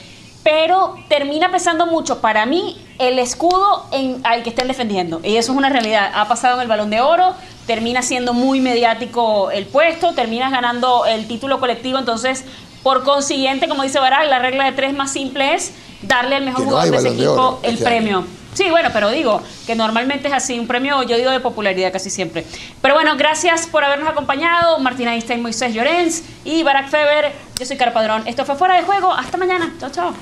pero 0.43 0.95
termina 1.09 1.51
pesando 1.51 1.87
mucho 1.87 2.21
para 2.21 2.47
mí 2.47 2.81
el 2.99 3.19
escudo 3.19 3.87
en, 3.93 4.21
al 4.25 4.43
que 4.43 4.51
estén 4.51 4.69
defendiendo. 4.69 5.21
Y 5.23 5.37
eso 5.37 5.53
es 5.53 5.59
una 5.59 5.69
realidad. 5.69 6.11
Ha 6.15 6.29
pasado 6.29 6.57
en 6.57 6.63
el 6.63 6.69
balón 6.69 6.91
de 6.91 7.01
oro, 7.01 7.35
termina 7.67 8.03
siendo 8.03 8.33
muy 8.33 8.61
mediático 8.61 9.51
el 9.51 9.67
puesto, 9.67 10.15
terminas 10.15 10.51
ganando 10.51 11.05
el 11.07 11.27
título 11.29 11.61
colectivo, 11.61 11.99
entonces, 11.99 12.45
por 12.83 13.05
consiguiente, 13.05 13.69
como 13.69 13.83
dice 13.83 13.99
Barak, 13.99 14.29
la 14.29 14.39
regla 14.39 14.65
de 14.65 14.73
tres 14.73 14.95
más 14.95 15.13
simple 15.13 15.55
es 15.55 15.73
darle 16.03 16.37
al 16.37 16.45
mejor 16.45 16.65
jugador 16.65 16.91
de 16.91 16.97
ese 16.97 17.09
equipo 17.11 17.61
el 17.63 17.75
este 17.75 17.85
premio. 17.85 18.25
Sí, 18.55 18.69
bueno, 18.71 18.91
pero 18.93 19.11
digo 19.11 19.43
que 19.67 19.75
normalmente 19.75 20.29
es 20.29 20.35
así, 20.35 20.59
un 20.59 20.67
premio, 20.67 21.03
yo 21.05 21.17
digo 21.17 21.31
de 21.31 21.41
popularidad 21.41 21.93
casi 21.93 22.11
siempre. 22.11 22.45
Pero 22.83 22.95
bueno, 22.95 23.17
gracias 23.17 23.67
por 23.67 23.85
habernos 23.85 24.09
acompañado, 24.09 24.79
Martín 24.81 25.09
Einstein, 25.09 25.41
Moisés 25.41 25.73
Llorens 25.73 26.25
y 26.45 26.63
Barack 26.63 26.89
Feber. 26.89 27.33
Yo 27.59 27.67
soy 27.67 27.77
Cara 27.77 27.93
Padrón. 27.93 28.27
Esto 28.27 28.45
fue 28.45 28.57
Fuera 28.57 28.75
de 28.75 28.83
Juego. 28.83 29.13
Hasta 29.13 29.37
mañana. 29.37 29.73
Chao, 29.79 29.91
chao. 29.91 30.15